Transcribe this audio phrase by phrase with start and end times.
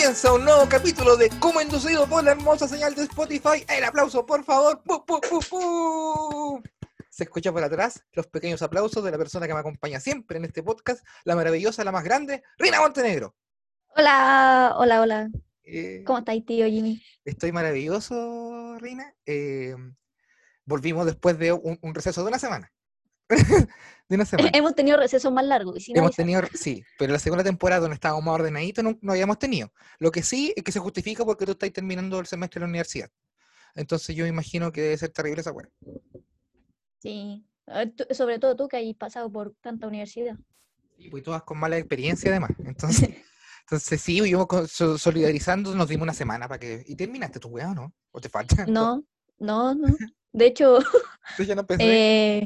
[0.00, 3.66] comienza un nuevo capítulo de Como inducido por la hermosa señal de Spotify.
[3.68, 4.82] El aplauso, por favor.
[4.82, 6.62] ¡Pu, pu, pu, pu!
[7.10, 10.46] Se escucha por atrás los pequeños aplausos de la persona que me acompaña siempre en
[10.46, 13.36] este podcast, la maravillosa, la más grande, Rina Montenegro.
[13.94, 15.28] Hola, hola, hola.
[15.64, 17.02] Eh, ¿Cómo estáis, tío Jimmy?
[17.26, 19.14] Estoy maravilloso, Rina.
[19.26, 19.76] Eh,
[20.64, 22.72] volvimos después de un, un receso de una semana.
[24.10, 24.50] de una semana.
[24.52, 25.76] Hemos tenido recesos más largos.
[25.78, 26.24] Y sin Hemos avisar.
[26.26, 29.72] tenido, sí, pero la segunda temporada donde estábamos más ordenaditos no, no habíamos tenido.
[29.98, 32.68] Lo que sí es que se justifica porque tú estás terminando el semestre en la
[32.68, 33.08] universidad.
[33.74, 35.68] Entonces yo imagino que debe ser terrible esa weá.
[36.98, 37.44] Sí.
[37.66, 40.36] A ver, tú- sobre todo tú que has pasado por tanta universidad.
[40.98, 42.50] Y pues todas con mala experiencia además.
[42.64, 43.08] Entonces,
[43.62, 44.46] entonces sí, yo
[44.98, 46.82] solidarizando nos dimos una semana para que...
[46.86, 47.94] ¿Y terminaste tu weá o no?
[48.10, 48.66] ¿O te falta?
[48.66, 49.04] No,
[49.38, 49.86] no, no.
[50.32, 50.80] De hecho,
[51.38, 51.82] Yo ya no empecé.
[52.38, 52.44] eh,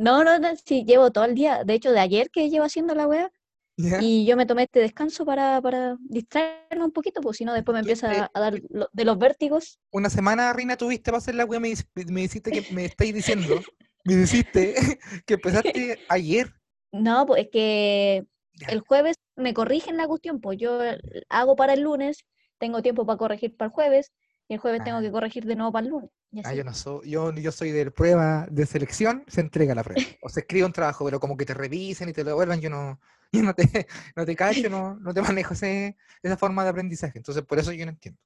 [0.00, 1.64] no, no, no, sí, llevo todo el día.
[1.64, 3.30] De hecho, de ayer que llevo haciendo la wea
[4.00, 7.74] y yo me tomé este descanso para, para distraerme un poquito, pues si no, después
[7.74, 9.78] me Tú, eh, empieza a dar lo- de los vértigos.
[9.90, 11.72] Una semana, Rina, tuviste para hacer la weá, me,
[12.08, 13.60] me dijiste que me estáis diciendo,
[14.04, 14.74] me dijiste
[15.26, 16.52] que empezaste ayer.
[16.92, 18.26] No, pues es que
[18.68, 22.24] el jueves me corrigen la cuestión, pues yo el- hago para el lunes,
[22.58, 24.12] tengo tiempo para corregir para el jueves,
[24.50, 25.00] y el jueves tengo Ah.
[25.02, 26.10] que corregir de nuevo para el lunes.
[26.32, 29.84] y Ah, yo no soy, yo, yo soy de prueba de selección, se entrega la
[29.84, 30.02] prueba.
[30.22, 32.68] O se escribe un trabajo, pero como que te revisen y te lo devuelvan, yo
[32.68, 33.00] no,
[33.32, 37.18] yo no te, no te cacho, no, no te manejo ese, esa forma de aprendizaje.
[37.18, 38.20] Entonces, por eso yo no entiendo.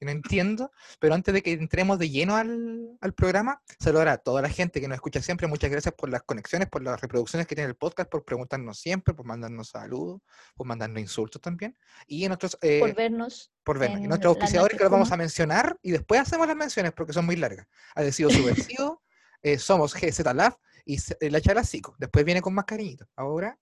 [0.00, 4.40] No entiendo, pero antes de que entremos de lleno al, al programa, saludar a toda
[4.40, 5.46] la gente que nos escucha siempre.
[5.46, 9.12] Muchas gracias por las conexiones, por las reproducciones que tiene el podcast, por preguntarnos siempre,
[9.12, 10.22] por mandarnos saludos,
[10.54, 11.76] por mandarnos insultos también.
[12.06, 13.52] Y en nuestros, eh, por vernos.
[13.62, 14.00] por vernos.
[14.00, 17.12] Y en nuestros auspiciadores que los vamos a mencionar y después hacemos las menciones porque
[17.12, 17.66] son muy largas.
[17.94, 18.30] Adhesivo
[18.70, 19.02] subversivo,
[19.42, 21.94] eh, somos GZ Lab y eh, la charla Psico.
[21.98, 23.06] Después viene con más cariñito.
[23.16, 23.58] Ahora,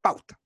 [0.00, 0.38] pauta.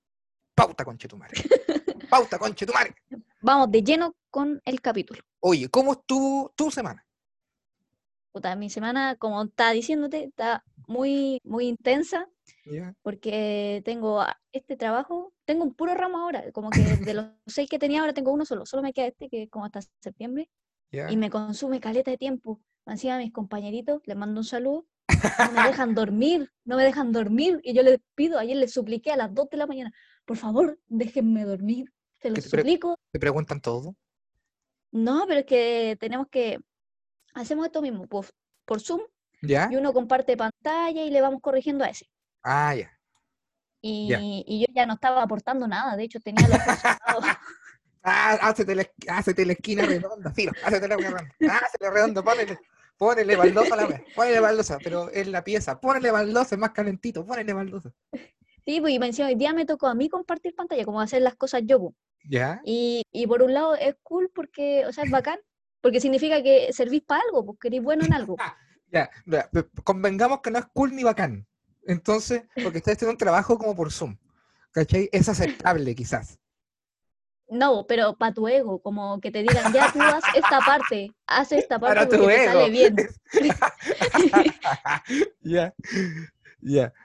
[0.55, 1.33] Pauta, conchetumare.
[2.09, 2.93] Pauta, conchetumare.
[3.43, 5.21] Vamos de lleno con el capítulo.
[5.41, 7.05] Oye, ¿cómo estuvo tu semana?
[8.31, 12.29] Puta, mi semana, como estaba diciéndote, está muy, muy intensa
[12.65, 12.95] ¿Ya?
[13.01, 17.69] porque tengo a- este trabajo, tengo un puro ramo ahora, como que de los seis
[17.69, 20.49] que tenía ahora tengo uno solo, solo me queda este que es como hasta septiembre
[20.91, 21.11] ¿Ya?
[21.11, 22.61] y me consume caleta de tiempo.
[22.85, 24.85] Encima mis compañeritos, les mando un saludo,
[25.39, 27.59] no me dejan dormir, no me dejan dormir.
[27.61, 29.91] Y yo les pido, ayer les supliqué a las 2 de la mañana,
[30.25, 31.91] por favor, déjenme dormir,
[32.23, 32.97] se ¿Qué los te pre- suplico.
[33.11, 33.95] Te preguntan todo.
[34.91, 36.59] No, pero es que tenemos que,
[37.33, 38.25] hacemos esto mismo, por,
[38.65, 39.01] por Zoom,
[39.41, 39.67] ¿Ya?
[39.71, 42.07] y uno comparte pantalla y le vamos corrigiendo a ese.
[42.43, 42.91] Ah, ya.
[43.81, 44.19] Y, Ya.
[44.21, 46.57] y yo ya no estaba aportando nada, de hecho tenía los.
[48.05, 52.59] Ah, hácete la, hácete la esquina redonda, filo, hácete la redonda, hácete redonda, ponele,
[52.97, 56.71] ponele baldosa a la wea, ponele baldosa, pero en la pieza, ponele baldosa, es más
[56.71, 57.93] calentito, ponele baldosa.
[58.65, 61.21] Sí, pues y me decía, hoy día me tocó a mí compartir pantalla, como hacer
[61.21, 61.79] las cosas yo.
[61.79, 61.93] pues.
[62.29, 62.61] ¿Ya?
[62.63, 65.39] Y, y por un lado es cool porque, o sea, es bacán,
[65.81, 68.35] porque significa que servís para algo, porque eres bueno en algo.
[68.93, 69.49] Ya, ya,
[69.83, 71.47] convengamos que no es cool ni bacán.
[71.87, 74.15] Entonces, porque estás haciendo un trabajo como por Zoom.
[74.71, 75.09] ¿Cachai?
[75.11, 76.37] Es aceptable, quizás.
[77.49, 81.51] No, pero para tu ego, como que te digan, ya tú haz esta parte, haz
[81.53, 82.53] esta parte Para tu porque te ego.
[82.53, 82.95] sale bien.
[85.41, 85.73] Ya,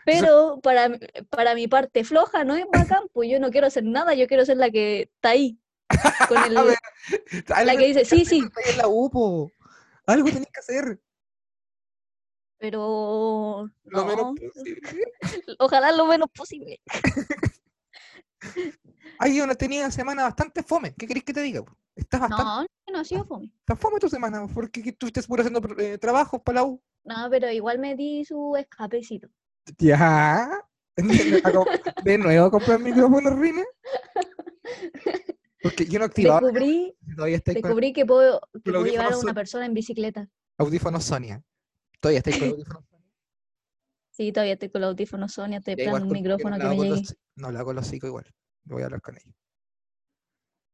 [0.05, 0.99] Pero para, mi-
[1.29, 4.45] para mi parte floja no es bacán, pues yo no quiero hacer nada, yo quiero
[4.45, 5.59] ser la que está ahí.
[6.29, 8.43] Con el, la que dice, sí, sí,
[8.77, 9.51] la UPO.
[10.07, 11.01] Algo tenés que hacer.
[12.59, 14.81] pero Lo menos no, posible.
[15.59, 16.81] ojalá lo menos posible.
[19.19, 20.95] Hay una tenía semana bastante fome.
[20.95, 21.63] ¿Qué querés que te diga?
[21.97, 23.53] Estás bastante No, no ha sido fome.
[23.59, 26.81] está fome tu semana, porque tú estás puro haciendo eh, trabajos para la U.
[27.05, 29.29] No, pero igual me di su escapecito.
[29.79, 30.49] Ya.
[30.97, 33.63] De nuevo a comprar micrófono, Rina.
[35.63, 36.41] Porque yo no activaba.
[36.41, 36.97] Descubrí,
[37.45, 40.29] descubrí que puedo, que el puedo llevar a una persona en bicicleta.
[40.57, 41.43] audífonos Sonia.
[42.01, 43.07] Todavía estáis con audífonos Sonia.
[44.11, 46.89] Sí, todavía estoy con el audífono Sonia, estoy esperando un micrófono no que me llegue.
[47.01, 48.27] los- No hablaba con los chicos igual.
[48.65, 49.35] Voy a hablar con ellos.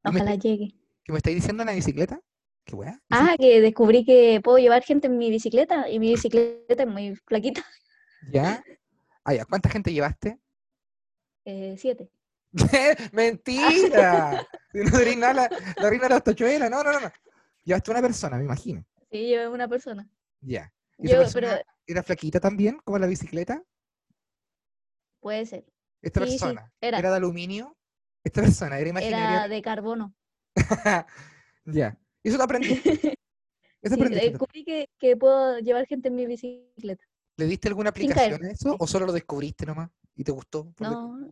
[0.04, 0.74] ¿Y me, Ojalá llegue.
[1.04, 2.20] ¿Qué me estáis diciendo en la bicicleta?
[2.64, 2.98] ¿Qué weá?
[3.10, 7.14] Ah, que descubrí que puedo llevar gente en mi bicicleta y mi bicicleta es muy
[7.26, 7.62] flaquita.
[8.32, 8.62] ¿Ya?
[9.24, 9.44] Ah, ya.
[9.44, 10.38] ¿Cuánta gente llevaste?
[11.44, 12.10] Eh, siete.
[13.12, 14.46] ¡Mentira!
[14.72, 16.68] No nada, la, de la tachuela.
[16.70, 17.12] No, no, no, no.
[17.64, 18.84] Llevaste una persona, me imagino.
[19.10, 20.08] Sí, yo una persona.
[20.40, 20.72] Ya.
[20.98, 23.62] ¿Y esa Yo, persona pero era flaquita también, como la bicicleta?
[25.20, 25.64] puede ser.
[26.02, 27.00] Esta Sí, sí, persona era.
[27.00, 27.76] de aluminio.
[28.22, 29.30] Esta persona era imaginaria.
[29.30, 30.14] Era de carbono.
[31.64, 31.98] ya.
[32.22, 32.68] Y eso lo aprendí.
[33.82, 34.28] Eso Sí, aprendí.
[34.30, 37.04] descubrí que, que puedo llevar gente en mi bicicleta.
[37.36, 40.72] ¿Le diste alguna aplicación a eso o solo lo descubriste nomás y te gustó?
[40.80, 41.30] No,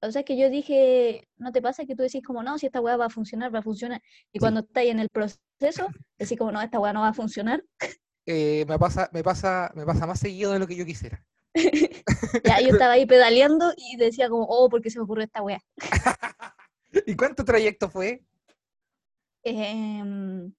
[0.00, 2.80] o sea que yo dije, ¿no te pasa que tú decís como, no, si esta
[2.80, 4.00] weá va a funcionar, va a funcionar?
[4.32, 4.40] Y Sí.
[4.40, 5.88] cuando estáis en el proceso,
[6.18, 7.62] decís como, no, esta weá no va a funcionar.
[8.30, 11.24] Eh, me pasa, me pasa, me pasa más seguido de lo que yo quisiera.
[12.44, 15.40] Ya yo estaba ahí pedaleando y decía como, oh, ¿por qué se me ocurrió esta
[15.42, 15.58] weá?
[17.06, 18.22] ¿Y cuánto trayecto fue?
[19.42, 20.52] Em,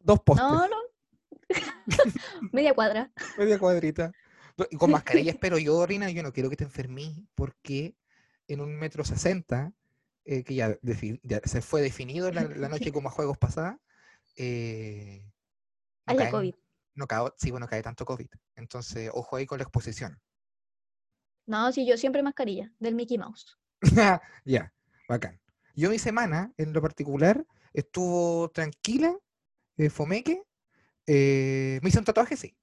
[0.00, 0.76] Dos postes, no, no.
[2.52, 3.12] Media cuadra.
[3.38, 4.12] media cuadrita.
[4.78, 7.96] Con mascarilla espero yo, Rina, yo no quiero que te enfermes porque
[8.48, 9.72] en un metro sesenta,
[10.24, 10.76] eh, que ya,
[11.44, 13.78] se fue definido la, la noche como a juegos pasada,
[14.36, 15.24] eh,
[16.06, 16.54] no caen- COVID.
[16.94, 18.28] no cae, sí, bueno, cae tanto COVID.
[18.56, 20.20] Entonces, ojo ahí con la exposición.
[21.46, 23.58] No, sí, yo siempre mascarilla, del Mickey Mouse.
[24.44, 24.72] Ya,
[25.08, 25.40] bacán.
[25.74, 29.16] Yo mi semana, en lo particular, estuvo tranquila,
[29.76, 30.42] eh, fomeque.
[31.06, 32.54] Eh, me hice un tatuaje, sí.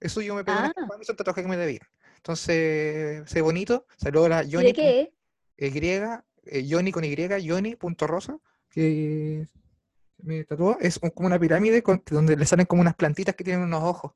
[0.00, 0.68] Eso yo me pegué una Ah.
[0.68, 1.80] escapada, me hice un tatuaje que me debía.
[2.16, 3.86] Entonces, sé bonito.
[3.96, 5.12] Saludo a la ¿Y Johnny de qué?
[5.56, 7.16] Eh, Johnny con Y,
[7.48, 8.38] Johnny.rosa,
[8.70, 9.46] que
[10.18, 10.76] me tatuó.
[10.80, 13.82] Es un- como una pirámide con- donde le salen como unas plantitas que tienen unos
[13.82, 14.12] ojos.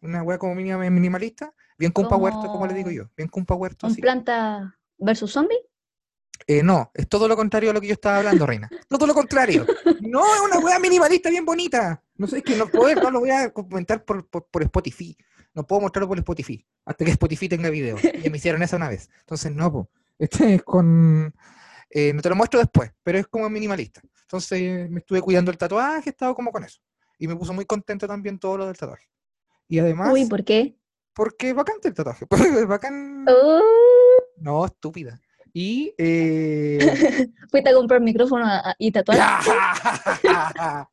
[0.00, 1.52] Una weá como mínima- minimalista.
[1.78, 3.10] Bien cumpa huerto, como le digo Como yo.
[3.16, 3.86] Bien cumpa huerto.
[3.86, 4.00] ¿Un así.
[4.00, 5.58] planta versus zombie?
[6.50, 8.70] Eh, no, es todo lo contrario a lo que yo estaba hablando, Reina.
[8.88, 9.66] Todo lo contrario.
[10.00, 12.02] No, es una weá minimalista bien bonita.
[12.16, 15.14] No sé, es que no puedo, no lo voy a comentar por, por, por Spotify.
[15.52, 16.66] No puedo mostrarlo por Spotify.
[16.86, 17.98] Hasta que Spotify tenga video.
[17.98, 19.10] Ya me hicieron eso una vez.
[19.20, 19.90] Entonces, no, po.
[20.18, 21.34] Este es con.
[21.90, 24.00] eh, no te lo muestro después, pero es como minimalista.
[24.22, 26.80] Entonces, me estuve cuidando el tatuaje, he estado como con eso.
[27.18, 29.06] Y me puso muy contento también todo lo del tatuaje.
[29.68, 30.78] Y además, Uy, ¿por qué?
[31.12, 32.26] porque es bacán el tatuaje.
[32.62, 33.26] Es bacán.
[33.28, 33.60] Oh,
[34.38, 35.20] No, estúpida.
[35.52, 35.94] Y.
[35.98, 38.46] Eh, fuiste a comprar micrófono
[38.78, 39.50] y tatuaje.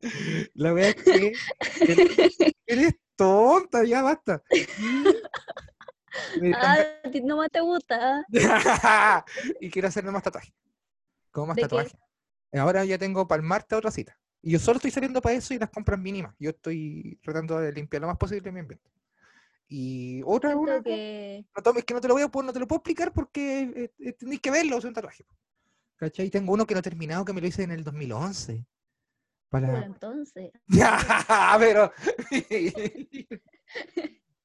[0.53, 1.33] La verdad es que
[1.81, 4.41] eres, eres tonta, ya basta.
[6.55, 6.77] Ah,
[7.11, 8.25] ti nomás te gusta.
[9.59, 10.53] y quiero hacerme más tatuajes.
[11.31, 11.67] Como más ¿De qué?
[11.67, 11.97] tatuajes.
[12.53, 14.17] Ahora ya tengo para el martes otra cita.
[14.41, 16.33] Y yo solo estoy saliendo para eso y las compras mínimas.
[16.39, 18.89] Yo estoy tratando de limpiar lo más posible mi ambiente.
[19.67, 22.67] Y otra, una, que no, es que no te lo voy a no te lo
[22.67, 25.25] puedo explicar porque eh, eh, tenéis que verlo, es un tatuaje.
[25.95, 26.29] ¿Cachai?
[26.29, 28.65] Tengo uno que no he terminado que me lo hice en el 2011.
[29.51, 29.85] Bueno, Para...
[29.85, 30.51] entonces.
[30.67, 31.91] Ya, pero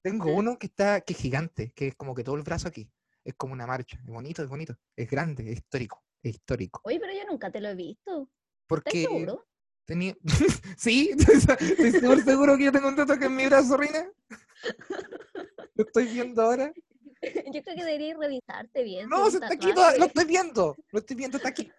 [0.03, 2.91] tengo uno que está que es gigante, que es como que todo el brazo aquí.
[3.25, 3.99] Es como una marcha.
[3.99, 4.77] Es bonito, es bonito.
[4.97, 6.03] Es grande, es histórico.
[6.23, 6.81] Es histórico.
[6.85, 8.23] Oye, pero yo nunca te lo he visto.
[8.23, 9.47] ¿Estás Porque seguro?
[9.85, 10.17] tenía.
[10.79, 14.07] sí, estoy seguro, seguro que yo tengo un tatuaje en mi brazo, Reina.
[15.75, 16.73] Lo estoy viendo ahora.
[17.53, 19.09] Yo creo que deberías revisarte bien.
[19.09, 20.77] No, se está aquí, toda- lo estoy viendo.
[20.91, 21.71] Lo estoy viendo, está aquí.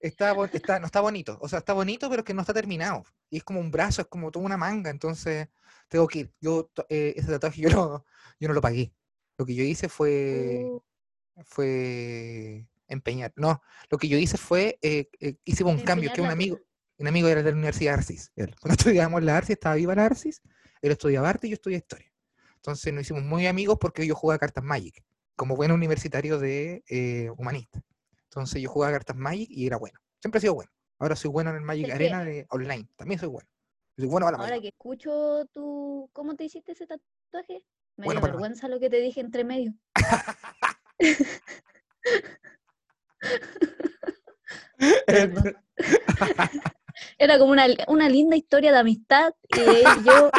[0.00, 1.36] Está, está, no está bonito.
[1.40, 3.04] O sea, está bonito, pero es que no está terminado.
[3.30, 4.90] Y es como un brazo, es como toda una manga.
[4.90, 5.48] Entonces,
[5.88, 6.32] tengo que ir.
[6.40, 8.04] Yo, eh, ese tatuaje yo no,
[8.38, 8.92] yo no lo pagué.
[9.36, 10.80] Lo que yo hice fue, Uh,
[11.44, 13.32] fue empeñar.
[13.36, 13.60] No,
[13.90, 16.58] lo que yo hice fue, eh, eh, hicimos un cambio, que un amigo,
[16.96, 18.32] un amigo era de la Universidad de Arcis.
[18.36, 18.54] él.
[18.60, 20.42] Cuando estudiábamos la Arcis, estaba viva la Arcis,
[20.80, 22.10] él estudiaba arte y yo estudié historia.
[22.58, 25.02] Entonces nos hicimos muy amigos porque yo jugaba cartas Magic,
[25.36, 27.80] como buen universitario de eh, humanista.
[28.24, 29.98] Entonces yo jugaba cartas Magic y era bueno.
[30.20, 30.70] Siempre he sido bueno.
[30.98, 32.88] Ahora soy bueno en el Magic Arena de online.
[32.96, 33.48] También soy bueno.
[33.96, 34.62] Soy bueno la ahora Magic.
[34.62, 36.10] que escucho tu.
[36.12, 37.64] ¿Cómo te hiciste ese tatuaje?
[37.96, 39.72] Me Bueno dio vergüenza lo que te dije entre medio.
[47.18, 50.30] Era como una, una linda historia de amistad y ahí yo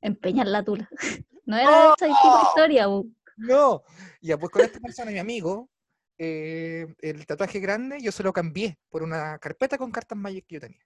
[0.00, 0.88] empeñar la tula.
[1.46, 2.86] No era esa tipo de historia.
[2.86, 3.12] bu.
[3.36, 3.82] No,
[4.20, 5.68] ya pues con esta persona, mi amigo,
[6.16, 10.54] eh, el tatuaje grande, yo se lo cambié por una carpeta con cartas Magic que
[10.56, 10.84] yo tenía.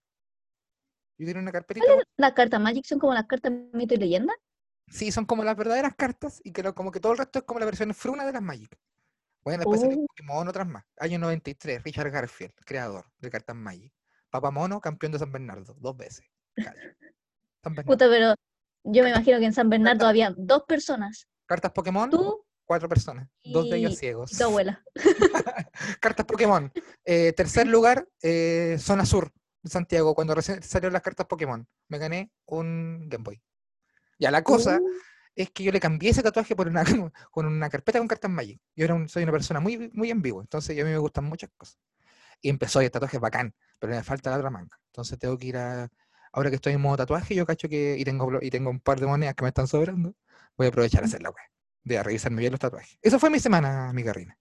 [1.18, 1.84] Yo tenía una carpetita,
[2.16, 4.32] Las cartas Magic son como las cartas mito y leyenda.
[4.88, 7.44] sí, son como las verdaderas cartas y que lo- como que todo el resto es
[7.44, 8.74] como la versión fruna de las Magic.
[9.42, 10.06] Bueno, después salió Oh.
[10.06, 10.84] Pokémon, otras más.
[10.96, 13.92] Año 93, Richard Garfield, creador de cartas Magic.
[14.30, 16.24] Papá Mono, campeón de San Bernardo, dos veces.
[17.86, 18.34] Puta, pero
[18.84, 23.28] yo me imagino que en San Bernardo había dos personas, Cartas Pokémon, tú cuatro personas,
[23.44, 24.30] dos de ellos ciegos.
[24.30, 24.82] tu abuela.
[26.00, 26.72] Cartas Pokémon.
[27.04, 29.30] Eh, tercer lugar, eh, Zona Sur
[29.62, 31.66] de Santiago, cuando recién salieron las cartas Pokémon.
[31.88, 33.42] Me gané un Game Boy.
[34.18, 34.88] Ya, la cosa Uh,
[35.34, 36.84] es que yo le cambié ese tatuaje por una,
[37.30, 38.60] con una carpeta con cartas Magic.
[38.76, 41.24] Yo era un- soy una persona muy, muy ambigua, entonces yo a mí me gustan
[41.24, 41.78] muchas cosas.
[42.40, 44.78] Y empezó y el tatuaje es bacán, pero me falta la otra manga.
[44.86, 45.88] Entonces tengo que ir a.
[46.34, 47.96] Ahora que estoy en modo tatuaje, yo cacho que.
[47.98, 50.14] Y tengo, y tengo un par de monedas que me están sobrando.
[50.56, 51.44] Voy a aprovechar a hacer la wea.
[51.84, 52.98] De a revisarme bien los tatuajes.
[53.02, 54.36] Eso fue mi semana, amiga Rina.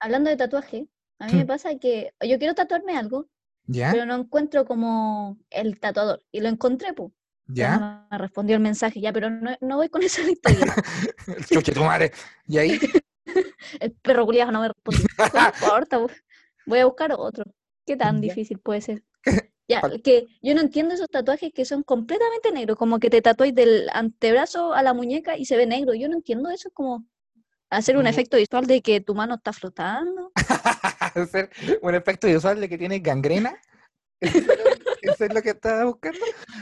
[0.00, 1.46] hablando de tatuaje, a mí me Hmm.
[1.48, 3.28] pasa que yo quiero tatuarme algo,
[3.66, 3.90] ¿Ya?
[3.92, 6.22] pero no encuentro como el tatuador.
[6.32, 7.12] Y lo encontré, pu.
[7.48, 8.06] ¿Ya?
[8.10, 10.74] Me respondió el mensaje, ya, pero no, no voy con esa historia.
[11.26, 12.12] El chuche tu madre.
[12.46, 12.78] Y ahí,
[13.80, 15.04] el perro culiado no me respondió.
[15.34, 15.98] No importa,
[16.66, 17.44] voy a buscar otro.
[17.84, 18.20] ¿Qué tan Ya.
[18.22, 19.02] difícil puede ser?
[19.68, 23.54] Ya, que yo no entiendo esos tatuajes que son completamente negros, como que te tatuáis
[23.54, 25.92] del antebrazo a la muñeca y se ve negro.
[25.94, 27.04] Yo no entiendo eso, es como
[27.68, 28.10] hacer un No.
[28.10, 30.32] efecto visual de que tu mano está flotando.
[31.14, 31.50] hacer
[31.82, 33.60] un efecto visual de que tiene gangrena.
[35.18, 36.18] ¿Eso es lo- es que estaba buscando?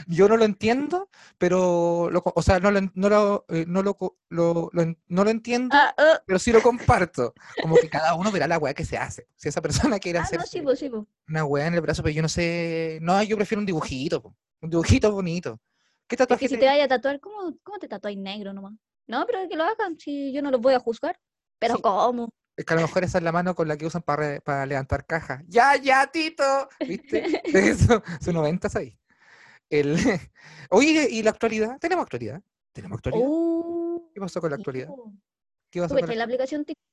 [0.07, 3.97] Yo no lo entiendo, pero, lo o sea, no lo, no lo, eh, no lo,
[4.29, 4.71] lo-
[5.07, 7.33] no lo entiendo, Ah, ah, pero sí lo comparto.
[7.61, 9.27] Como que cada uno verá la weá que se hace.
[9.35, 9.69] Si esa persona
[10.01, 11.03] quiere ah, hacer no, sí, pues, sí, pues.
[11.27, 12.99] una weá en el brazo, pero yo no sé.
[13.01, 15.59] No, yo prefiero un dibujito, po, un dibujito bonito.
[16.07, 18.53] ¿Qué Es tatuaje que si te- te vaya a tatuar, ¿cómo, cómo te tatuáis negro
[18.53, 18.73] nomás?
[19.07, 21.19] No, pero que lo hagan, si yo no los voy a juzgar.
[21.59, 21.81] Pero Sí.
[21.81, 22.33] ¿cómo?
[22.57, 24.65] Es que a lo mejor esa es la mano con la que usan para, para
[24.65, 25.43] levantar cajas.
[25.47, 26.67] ¡Ya, ya, Tito!
[26.79, 27.41] ¿Viste?
[27.45, 28.97] Eso, son noventas ahí.
[29.69, 29.95] El...
[30.71, 31.77] Oye, ¿y la actualidad?
[31.79, 32.41] ¿Tenemos actualidad?
[32.73, 33.25] ¿Tenemos actualidad?
[33.29, 34.89] Oh, ¿Qué pasó con la actualidad?
[35.69, 36.83] ¿Qué pasó ¿Tú con la- la aplicación TikTok?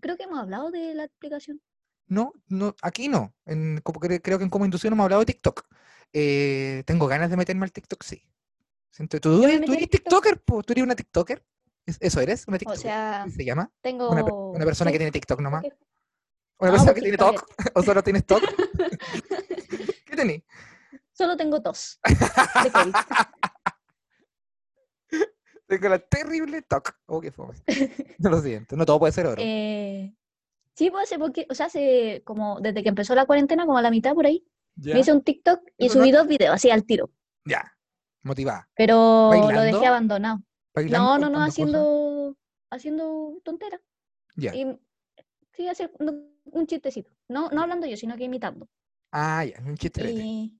[0.00, 1.60] Creo que hemos hablado de la aplicación.
[2.06, 3.34] No, no, aquí no.
[3.44, 3.82] En,
[4.22, 5.66] creo que en Como Inducción hemos hablado de TikTok.
[6.12, 8.22] Eh, tengo ganas de meterme al TikTok, sí.
[9.20, 9.90] ¿Tú, eres.
[9.90, 10.38] TikToker?
[10.38, 11.44] ¿Tú eres una TikToker?
[11.88, 12.46] ¿Es- ¿Eso eres?
[12.46, 12.80] ¿Una O TikToker?
[12.82, 13.70] sea, ¿Así se llama?
[13.80, 14.10] tengo...
[14.10, 15.64] Una, per- una persona que tiene TikTok nomás.
[15.64, 17.40] ¿Una No, persona que tiene TikToker.
[17.40, 17.76] TOC?
[17.76, 18.42] ¿O solo tienes TOC?
[20.04, 20.42] ¿Qué tenés?
[21.12, 21.98] Solo tengo tos.
[25.66, 26.94] Tengo la terrible TOC.
[27.06, 27.54] Oh, qué fome.
[28.18, 28.76] No lo siento.
[28.76, 29.40] No todo puede ser oro.
[29.44, 30.14] Eh,
[30.74, 33.82] sí, pues hace poqui- o sea, hace como desde que empezó la cuarentena, como a
[33.82, 36.84] la mitad por ahí, me hice un TikTok y no- subí dos videos así al
[36.84, 37.10] tiro,
[37.44, 37.72] Ya.
[38.22, 38.68] Motivada.
[38.74, 40.40] pero lo dejé abandonado.
[40.82, 41.48] Bailando, No, no, no, contando cosas.
[41.54, 42.36] haciendo,
[42.70, 43.42] haciendo.
[44.36, 44.54] Ya.
[44.54, 44.78] Y
[45.52, 47.10] sí, haciendo un chistecito.
[47.28, 48.68] No, no hablando yo, sino que imitando.
[49.12, 49.60] Ah, ya.
[49.64, 50.10] Un chiste.
[50.10, 50.58] Y,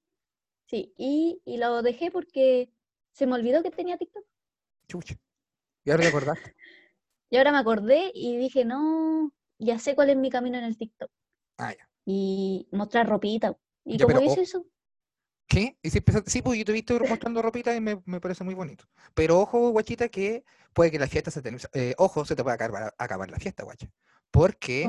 [0.67, 2.71] sí, y, y lo dejé porque
[3.13, 4.25] se me olvidó que tenía TikTok.
[4.89, 5.15] Chucha.
[5.85, 6.55] ¿Y ahora te acordaste?
[7.31, 10.79] Y ahora me acordé y dije, no, ya sé cuál es mi camino en el
[10.79, 11.11] TikTok.
[11.59, 11.91] Ah, ya.
[12.07, 13.55] Y mostrar ropita.
[13.85, 14.65] Y Ya, como pero hice eso,
[15.49, 15.79] ¿Qué?
[15.83, 18.45] Y si empezaste, sí, pues yo te he visto mostrando ropita y me, me parece
[18.45, 18.85] muy bonito.
[19.15, 21.57] Pero ojo, guachita, que puede que la fiesta se te...
[21.73, 23.89] eh, ojo, se te puede acabar, acabar la fiesta, guacha.
[24.31, 24.89] Porque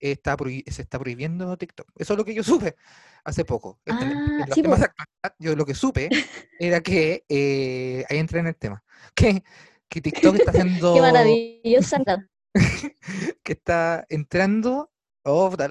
[0.00, 1.86] está se está prohibiendo TikTok.
[1.96, 2.76] Eso es lo que yo supe
[3.24, 3.78] hace poco.
[3.84, 4.92] En, en- en Ah, sí, actualidad,
[5.38, 6.08] yo lo que supe
[6.58, 8.82] era que, eh, ahí entré en el tema,
[9.14, 9.44] que,
[9.88, 12.02] que TikTok está haciendo, qué maravillosa.
[13.42, 14.90] que está entrando,
[15.24, 15.68] oh, puta,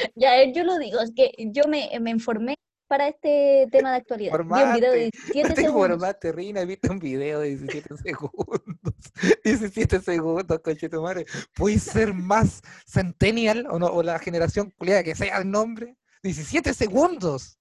[0.14, 2.54] ya, eh, yo lo digo, es que yo me, me informé
[2.88, 4.40] para este tema de actualidad.
[4.48, 5.98] Vi un video de Informaste, 17 te segundos.
[5.98, 8.94] informaste, Rina, viste un video de 17 segundos.
[9.44, 11.26] 17 segundos, coche tu madre.
[11.54, 15.96] ¿Puedes ser más centennial o, no, o la generación culiada que sea el nombre?
[16.22, 17.58] 17 segundos.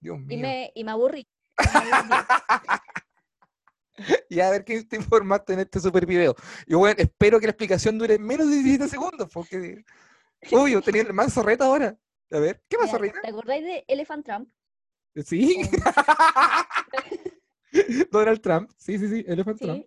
[0.00, 0.38] Dios Y mío.
[0.38, 1.26] me, y me aburrí.
[1.58, 2.26] me aburrí.
[4.28, 6.34] Y a ver qué te informaste en este super video.
[6.66, 9.84] Yo bueno, espero que la explicación dure menos de 17 segundos, porque
[10.52, 11.98] obvio, tenía el manso reto ahora.
[12.30, 13.20] A ver, ¿qué Mira, Rina?
[13.22, 14.48] ¿Te acordáis de Elephant Trump?
[15.24, 15.62] Sí.
[15.64, 15.70] Oh,
[18.10, 18.70] Donald Trump.
[18.76, 19.86] Sí, sí, sí, Elephant Trump.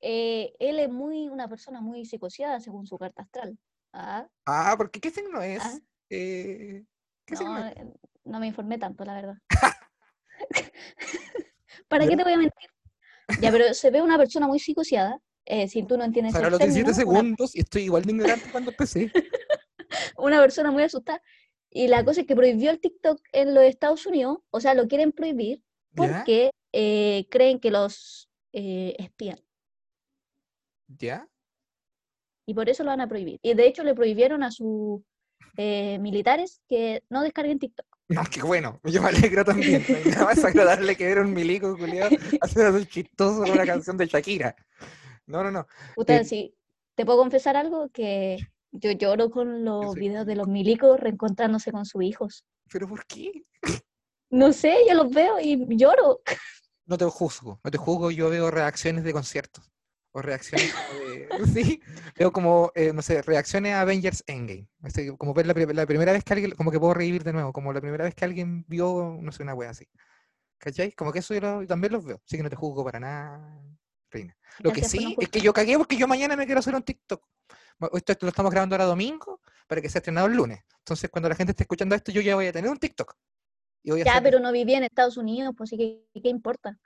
[0.00, 3.58] Eh, él es muy una persona muy psicoseada según su carta astral.
[3.92, 5.62] Ah, Ah, porque ¿qué signo es?
[5.64, 5.78] Ah.
[6.10, 6.84] Eh,
[7.24, 7.76] ¿Qué signo no, es?
[7.76, 7.92] eh,
[8.24, 9.36] no me informé tanto, la verdad.
[11.88, 12.10] ¿Para ¿Ya?
[12.10, 12.70] qué te voy a mentir?
[13.40, 15.18] Ya, pero se ve una persona muy psicoseada.
[15.50, 18.12] Eh, si tú no entiendes Para los 17 término, una- segundos y estoy igual de
[18.12, 19.10] ignorante cuando empecé.
[20.18, 21.22] una persona muy asustada.
[21.70, 24.86] Y la cosa es que prohibió el TikTok en los Estados Unidos, o sea, lo
[24.88, 25.62] quieren prohibir
[25.94, 29.40] porque eh, creen que los eh, espían.
[30.98, 31.28] ¿Ya?
[32.46, 33.38] Y por eso lo van a prohibir.
[33.42, 35.02] Y de hecho le prohibieron a sus
[35.56, 37.86] eh, militares que no descarguen TikTok.
[38.08, 38.80] No, qué bueno.
[38.84, 39.84] Yo me alegro también.
[40.06, 44.06] Nada más agradable que ver un milico culiado hacer algo chistoso con una canción de
[44.06, 44.56] Shakira.
[45.28, 45.66] No, no, no.
[45.96, 46.54] Usted, Eh, sí,
[46.94, 48.38] te puedo confesar algo que
[48.72, 50.00] yo lloro con los sé.
[50.00, 52.44] videos de los milicos reencontrándose con sus hijos.
[52.72, 53.44] ¿Pero por qué?
[54.30, 56.20] No sé, yo los veo y lloro.
[56.86, 58.10] No te juzgo, no te juzgo.
[58.10, 59.70] Yo veo reacciones de conciertos.
[60.12, 61.28] O reacciones como de.
[61.54, 61.80] Sí,
[62.16, 64.68] veo como, eh, no sé, reacciones a Avengers Endgame.
[64.82, 66.52] Así, como ver la, la primera vez que alguien.
[66.52, 67.52] Como que puedo revivir de nuevo.
[67.52, 69.86] Como la primera vez que alguien vio, no sé, una wea así.
[70.58, 70.92] ¿Cachai?
[70.92, 72.20] Como que eso yo lo- también los veo.
[72.26, 73.62] Así que no te juzgo para nada,
[74.10, 74.36] Reina.
[74.60, 76.82] Lo que Gracias sí es que yo cagué porque yo mañana me quiero hacer un
[76.82, 77.24] TikTok.
[77.92, 80.60] Esto, esto lo estamos grabando ahora domingo para que sea estrenado el lunes.
[80.78, 83.14] Entonces, cuando la gente esté escuchando esto, yo ya voy a tener un TikTok.
[83.84, 86.28] Y voy a Ya, hacer- pero no viví en Estados Unidos, pues sí que, ¿qué
[86.28, 86.78] importa?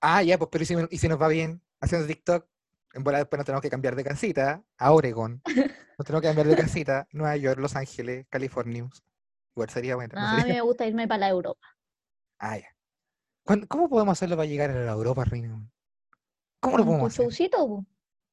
[0.00, 2.46] Ah, ya, pues, pero ¿y si, y si nos va bien haciendo TikTok?
[2.94, 5.42] En bola después nos tenemos que cambiar de casita a Oregon.
[5.98, 8.88] Nos tenemos que cambiar de casita, Nueva York, Los Ángeles, California.
[9.54, 10.14] Igual sería bueno.
[10.14, 11.66] no Ah, a mí me gusta irme para la Europa.
[12.38, 12.68] Ah, ya.
[13.44, 15.60] ¿Cuándo- ¿Cómo podemos hacerlo para llegar a la Europa, Reina?
[16.60, 17.24] ¿Cómo lo podemos hacer?
[17.26, 17.84] showcito.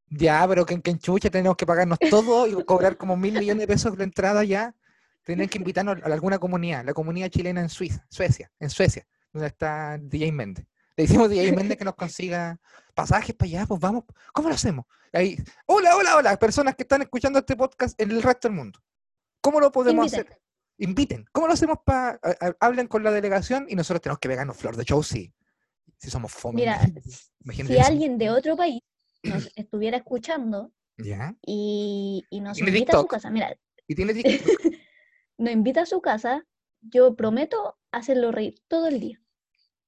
[0.09, 3.61] Ya, pero que, que en Chucha tenemos que pagarnos todo y cobrar como mil millones
[3.61, 4.75] de pesos de entrada ya.
[5.23, 9.47] Tienen que invitarnos a alguna comunidad, la comunidad chilena en Suiza, Suecia, en Suecia, donde
[9.47, 10.67] está DJ Méndez.
[10.95, 12.59] Le decimos a DJ Méndez que nos consiga
[12.93, 14.03] pasajes para allá, pues vamos.
[14.31, 14.85] ¿Cómo lo hacemos?
[15.11, 18.79] Ahí, hola, hola, hola, personas que están escuchando este podcast en el resto del mundo.
[19.41, 20.27] ¿Cómo lo podemos Inviten.
[20.27, 20.41] hacer?
[20.77, 21.25] Inviten.
[21.31, 22.19] ¿Cómo lo hacemos para
[22.59, 25.01] hablen con la delegación y nosotros tenemos que pegarnos flor de show?
[25.01, 25.33] Sí.
[25.97, 26.61] Si somos fome.
[26.61, 26.79] Mira,
[27.43, 27.87] imagínate si eso.
[27.89, 28.81] alguien de otro país
[29.23, 31.35] nos estuviera escuchando ¿Ya?
[31.41, 33.55] y, y nos invita a su casa, mira,
[33.87, 34.13] Y tiene
[35.37, 36.45] nos invita a su casa,
[36.81, 39.21] yo prometo hacerlo reír todo el día.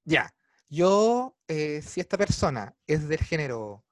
[0.04, 0.34] Ya,
[0.68, 3.84] yo, eh, si esta persona es del género...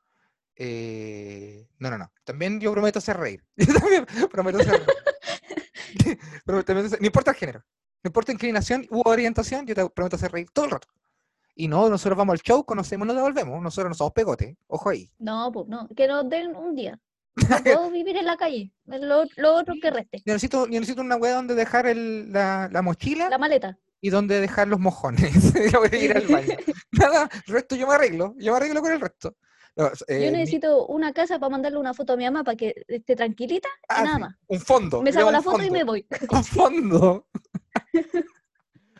[0.56, 2.12] eh, no, no, no.
[2.24, 3.44] También yo prometo hacer reír.
[3.56, 6.18] Yo también prometo hacer reír.
[6.44, 7.64] Prometo hacer- no importa el género.
[8.02, 10.88] No importa inclinación u orientación, yo te prometo hacer reír todo el rato.
[11.58, 13.62] Y no, nosotros vamos al show, conocemos, nos devolvemos.
[13.62, 14.56] Nosotros no somos pegote.
[14.66, 15.10] Ojo ahí.
[15.18, 17.00] No, pues no, que nos den un día.
[17.50, 21.02] No puedo vivir en la calle, lo, lo otro que reste, Yo necesito, yo necesito
[21.02, 23.78] una wea donde dejar el- la, la mochila la maleta.
[24.00, 25.52] y donde dejar los mojones.
[25.72, 26.56] Yo voy a ir al baño.
[26.92, 28.34] Nada, el resto yo me arreglo.
[28.38, 29.36] Yo me arreglo con el resto.
[29.76, 32.56] No, eh, Yo mi- necesito una casa para mandarle una foto a mi mamá para
[32.56, 34.34] que esté tranquilita y Ah, nada más.
[34.46, 35.02] Un fondo.
[35.02, 36.06] Me saco la foto y me voy.
[36.30, 37.26] Un fondo.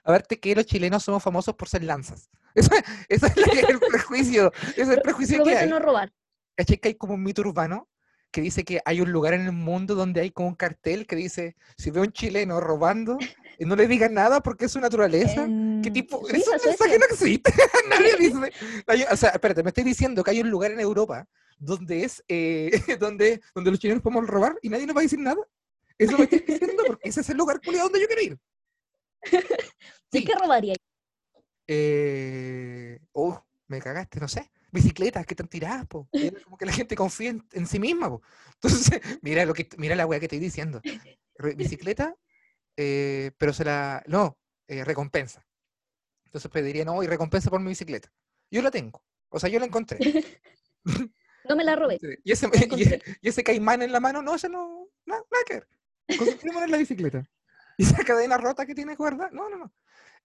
[0.06, 2.30] A verte que los chilenos somos famosos por ser lanzas.
[2.54, 2.70] Eso,
[3.10, 4.50] eso es la- el prejuicio.
[4.68, 5.68] Ese es el prejuicio que Prometo hay.
[5.68, 6.12] no robar.
[6.56, 7.86] ¿Cachai que hay como un mito urbano
[8.30, 11.16] que dice que hay un lugar en el mundo donde hay como un cartel que
[11.16, 13.18] dice, si veo a un chileno robando,
[13.60, 15.44] no le digan nada porque es su naturaleza?
[15.44, 16.26] ¿Qué En tipo?
[16.28, 16.98] Eso Suiza, un mensaje Suecia.
[16.98, 17.52] no existe.
[17.90, 18.52] Nadie dice.
[18.86, 21.26] Hay- o sea, espérate, me estoy diciendo que hay un lugar en Europa
[21.59, 25.18] donde es eh, donde, donde los chilenos podemos robar y nadie nos va a decir
[25.18, 25.40] nada.
[25.98, 28.38] Eso me estoy diciendo porque ese es el lugar culiao donde yo quiero ir.
[29.30, 29.40] ¿De
[30.12, 30.24] Sí.
[30.24, 30.74] qué robaría?
[31.66, 34.50] Eh, oh, me cagaste, no sé.
[34.70, 36.08] Bicicletas que están tiradas, po.
[36.44, 38.22] Como que la gente confía en, en sí misma, po.
[38.54, 40.80] Entonces, mira lo que mira la weá que estoy diciendo.
[41.56, 42.16] Bicicleta,
[42.76, 44.02] eh, pero se la.
[44.06, 45.46] No, eh, recompensa.
[46.24, 48.12] Entonces pediría, no, y recompensa por mi bicicleta.
[48.50, 49.02] Yo la tengo.
[49.28, 49.98] O sea, yo la encontré.
[51.48, 51.98] No me la robé.
[52.24, 53.02] Y ese, la y, encontré.
[53.20, 55.68] y ese caimán en la mano, no, ese no, na- nada que ver.
[56.18, 57.28] Concentrémonos en la bicicleta.
[57.76, 59.72] Y esa cadena rota que tiene guarda, no, no, no.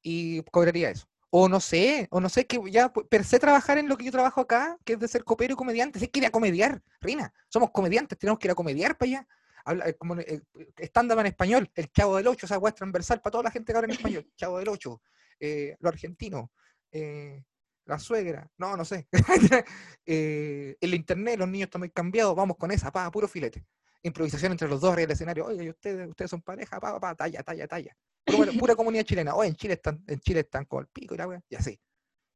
[0.02, 1.08] Y cobraría eso.
[1.30, 4.12] O no sé, o no sé, que ya per se trabajar en lo que yo
[4.12, 6.00] trabajo acá, que es de ser copero y comediante.
[6.00, 9.10] Si es que ir a comediar, Rina, somos comediantes, tenemos que ir a comediar para
[9.10, 9.28] allá.
[9.64, 10.42] Habla, eh, como eh,
[10.78, 13.78] en español, el Chavo del Ocho, esa weá es transversal para toda la gente que
[13.78, 14.30] habla en español.
[14.36, 15.02] Chavo del Ocho,
[15.40, 16.52] eh, lo argentino,
[16.92, 17.44] eh,
[17.86, 19.08] la suegra, no, no sé.
[20.06, 23.64] Eh, el internet, los niños están muy cambiados, vamos con esa, pa, puro filete.
[24.04, 27.00] Improvisación entre los dos arriba del escenario, oye, ¿y ustedes, ustedes son pareja, pa, pa,
[27.00, 27.96] pa, talla, talla, talla.
[28.26, 31.18] Pura, pura comunidad chilena, oye, en Chile están, en Chile están con el pico y
[31.18, 31.80] la wea, y así.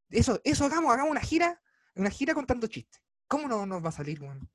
[0.09, 1.61] Eso, eso hagamos, hagamos una gira,
[1.95, 3.01] una gira contando chistes.
[3.27, 4.49] ¿Cómo no nos va a salir, weón?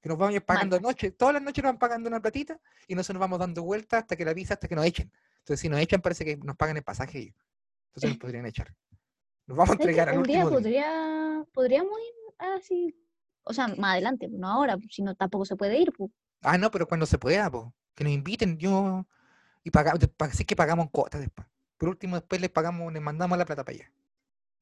[0.00, 3.14] Que nos vamos pagando noche, todas las noches nos van pagando una platita y nosotros
[3.14, 5.12] nos vamos dando vueltas hasta que la visa, hasta que nos echen.
[5.38, 7.36] Entonces, si nos echan, parece que nos pagan el pasaje ellos.
[7.88, 8.74] Entonces nos podrían echar.
[9.46, 10.50] Nos vamos a entregar al último día.
[10.50, 12.94] podría, podríamos ir así,
[13.42, 15.92] o sea, más adelante, no ahora, si no tampoco se puede ir.
[15.96, 16.10] pues.
[16.48, 19.04] Ah, no, pero cuando se pueda, po, que nos inviten, yo.
[19.64, 21.46] Y pagamos, así que pagamos cuotas después.
[21.76, 23.92] Por último, después les pagamos, les mandamos la plata para allá.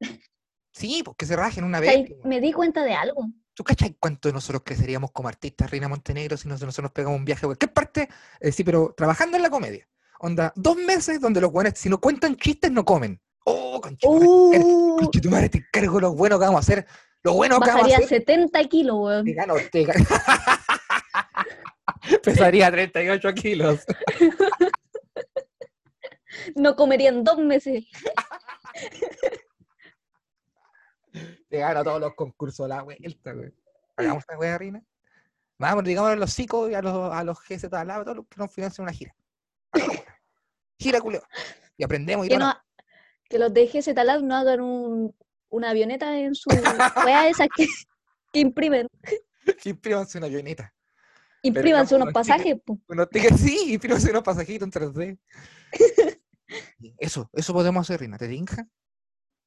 [0.76, 2.10] Sí, porque se rajen una vez.
[2.24, 3.28] Me di cuenta de algo.
[3.54, 7.24] ¿Tú cachai cuánto nosotros creceríamos como artistas, Reina Montenegro, si nos- nosotros nos pegamos un
[7.24, 8.08] viaje a cualquier parte?
[8.40, 9.86] Eh, sí, pero trabajando en la comedia.
[10.18, 13.20] Onda, dos meses donde los buenos, si no cuentan chistes, no comen.
[13.44, 14.28] Oh, conchetumare,
[14.64, 16.86] Uh, conchetumare, te encargo lo bueno que vamos a hacer.
[17.22, 18.18] Lo bueno que vamos a bajaría hacer.
[18.18, 19.24] 70 kilos, weón.
[19.26, 20.04] Te gano, te gano.
[22.22, 23.84] Pesaría 38 kilos.
[26.56, 27.86] No comería en dos meses.
[31.48, 33.52] Te gano todos los concursos a la vuelta, güey.
[33.96, 34.82] Hagamos esta wea, Rina.
[35.58, 38.38] Vamos, digamos a los psicos y a los, a los GZ lado, todos los que
[38.38, 39.14] nos financian una gira.
[40.78, 41.22] Gira, culeo.
[41.76, 42.52] Y aprendemos y Que, no,
[43.28, 45.16] que los de GZ Lab no hagan un,
[45.48, 46.50] una avioneta en su
[47.06, 47.66] wea esa que,
[48.32, 48.88] que imprimen.
[49.64, 50.74] Imprímanse una avioneta.
[51.44, 52.56] Imprímanse unos pasajes.
[52.88, 55.18] Unos tickets, sí, imprímanse unos pasajitos en 3D.
[56.98, 58.18] Eso, eso podemos hacer, Rina.
[58.18, 58.68] ¿Te tinja?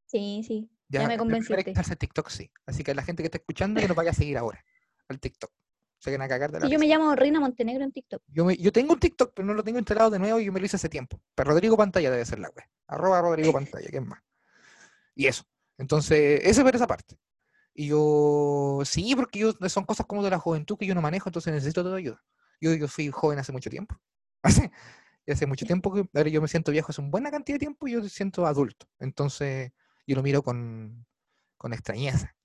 [0.08, 0.70] Sí, sí.
[0.90, 1.70] Ya de me convenciste.
[1.76, 2.52] en TikTok, sí.
[2.66, 4.64] Así que la gente que está escuchando que nos vaya a seguir ahora
[5.08, 5.52] al TikTok.
[6.00, 8.22] Se van a cagar de la Sí, yo me llamo Reina Montenegro en TikTok.
[8.28, 10.52] Yo, me- yo tengo un TikTok, pero no lo tengo instalado de nuevo y yo
[10.52, 11.22] me lo hice hace tiempo.
[11.36, 12.66] Pero Rodrigo Pantalla debe ser la web.
[12.88, 14.22] Arroba Rodrigo Pantalla, ¿quién más?
[15.16, 15.44] Y eso.
[15.78, 17.18] Entonces, eso es esa parte.
[17.80, 21.30] Y yo, sí, porque yo, son cosas como de la juventud que yo no manejo,
[21.30, 22.20] entonces necesito toda ayuda.
[22.60, 23.96] Yo, yo fui joven hace mucho tiempo.
[24.44, 24.72] Hace,
[25.28, 27.88] hace mucho tiempo que ahora yo me siento viejo, hace una buena cantidad de tiempo
[27.88, 28.88] y yo me siento adulto.
[28.98, 29.72] Entonces,
[30.08, 31.06] yo lo miro con,
[31.58, 32.36] con extrañeza.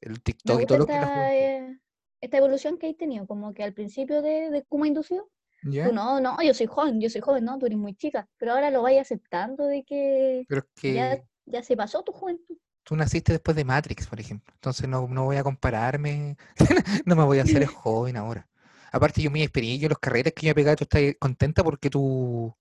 [0.00, 1.80] El TikTok y todo lo que esta, eh,
[2.20, 5.30] esta evolución que hay tenido, como que al principio de, de Kuma inducido,
[5.62, 8.70] no, no, yo soy joven, yo soy joven, no, tú eres muy chica, pero ahora
[8.70, 12.58] lo vais aceptando de que Pero es que ya, ya se pasó tu juventud.
[12.84, 14.52] Tú naciste después de Matrix, por ejemplo.
[14.54, 16.36] Entonces no, no voy a compararme,
[17.06, 18.48] no me voy a hacer joven ahora.
[18.92, 22.54] Aparte, yo mi experiencia, los carretes que yo he pegado, tú estás contenta porque tú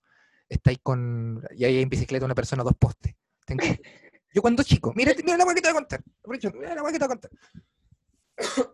[0.47, 3.15] estás con, y hay en bicicleta una persona dos postes.
[3.45, 3.63] Tengo-
[4.33, 6.01] yo cuando chico, mira, mira la que te voy a contar.
[6.25, 7.31] Mira la que te voy a contar.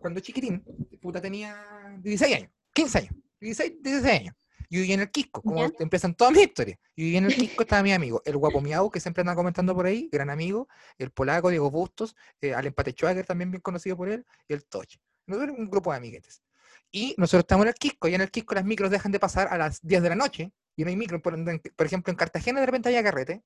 [0.00, 0.64] Cuando chiquitín,
[1.00, 1.56] puta, tenía
[1.98, 4.34] 16 años, 15 años, 16, 16 años.
[4.70, 5.72] Yo vivía en el Quisco, como ¿Ya?
[5.78, 6.78] empiezan todas mis historias.
[6.96, 9.74] Yo vivía en el Quisco, estaba mi amigo, el guapo Miau, que siempre anda comentando
[9.74, 13.96] por ahí, gran amigo, el polaco Diego Bustos, eh, al empate Schwager, también bien conocido
[13.96, 14.98] por él, y el Toch.
[15.26, 16.42] Nosotros un grupo de amiguetes.
[16.90, 19.48] Y nosotros estamos en el Quisco, y en el Quisco las micros dejan de pasar
[19.48, 22.66] a las 10 de la noche, y no hay micro, por, ejemplo, en Cartagena de
[22.66, 23.42] repente había carrete,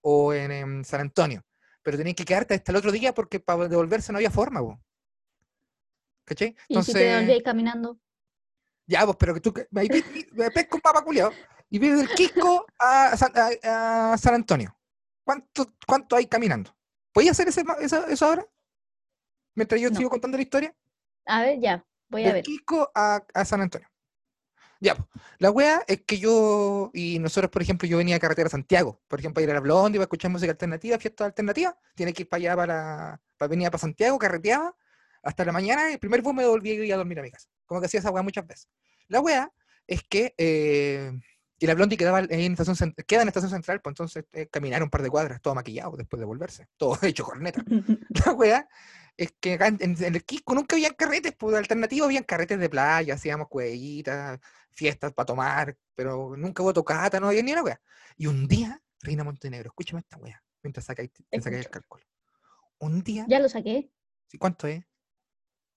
[0.00, 1.44] o en, San Antonio,
[1.82, 4.80] pero tenías que quedarte hasta el otro día porque para devolverse no había forma, po.
[6.24, 6.56] ¿cachai?
[6.68, 7.98] Y si te devolvías caminando,
[8.92, 9.88] Ya, pues, pero que tú ahí
[10.54, 11.32] pesco un papa culiao
[11.70, 14.76] y vive del Quisco a San, a- a San Antonio.
[15.24, 16.76] ¿Cuánto, ¿Cuánto hay caminando?
[17.10, 18.46] ¿Podías hacer ese eso, eso ahora?
[19.54, 19.96] Mientras yo No.
[19.96, 20.74] sigo contando la historia.
[21.26, 22.42] a ver, ya, voy a Del ver.
[22.44, 23.88] Quisco a, a San Antonio.
[24.80, 25.08] Ya, pues.
[25.38, 29.20] La wea es que yo, y nosotros, por ejemplo, yo venía a Carretera Santiago, por
[29.20, 32.28] ejemplo, a ir a la Blondie, para escuchar música alternativa, fiesta alternativa, tiene que ir
[32.28, 34.76] para allá, para, para venir para Santiago, carreteaba,
[35.22, 37.48] hasta la mañana, el primer bus me devolvía y iba a dormir a mi casa.
[37.72, 38.68] Como que hacía esa wea muchas veces.
[39.08, 39.50] La wea
[39.86, 41.10] es que, eh,
[41.58, 44.90] y la Blondie quedaba en estación, queda en estación central, pues entonces eh, caminar un
[44.90, 47.64] par de cuadras, todo maquillado después de volverse, todo hecho corneta.
[48.26, 48.68] La wea
[49.16, 52.58] es que acá en, en- en el Quisco nunca habían carretes, pues alternativo habían carretes
[52.58, 54.38] de playa, hacíamos cuellitas,
[54.70, 57.80] fiestas para tomar, pero nunca hubo tocata, no había ni una wea.
[58.18, 62.04] Y un día, Reina Montenegro, escúchame esta wea, mientras sacáis, te sacáis el cálculo.
[62.80, 63.90] Un día, Ya lo saqué.
[64.28, 64.84] ¿sí, ¿cuánto es?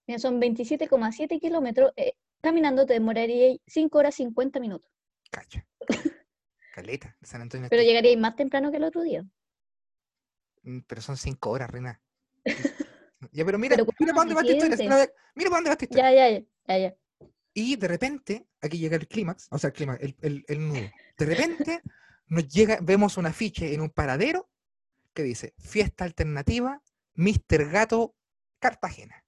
[0.08, 1.92] Mira, son 27,7 kilómetros.
[1.96, 4.90] eh, caminando te demoraría 5 horas 50 minutos.
[5.32, 5.66] Cacha.
[6.76, 7.68] Caleta, San Antonio.
[7.70, 9.24] Pero llegaría más temprano que el otro día.
[10.64, 12.02] Mm, Pero son cinco horas, Reina.
[13.32, 15.10] Ya, pero mira, Pero mira para dónde va esta historia.
[15.36, 16.12] Mira para dónde va esta historia.
[16.12, 16.96] Ya, ya, ya, ya.
[17.54, 20.92] Y de repente, aquí llega el clímax, o sea, el clímax, el, el, el nudo.
[21.18, 21.82] De repente,
[22.28, 24.50] nos llega, vemos un afiche en un paradero
[25.14, 26.84] que dice Fiesta Alternativa,
[27.16, 27.70] Mr.
[27.72, 28.16] Gato,
[28.60, 29.25] Cartagena.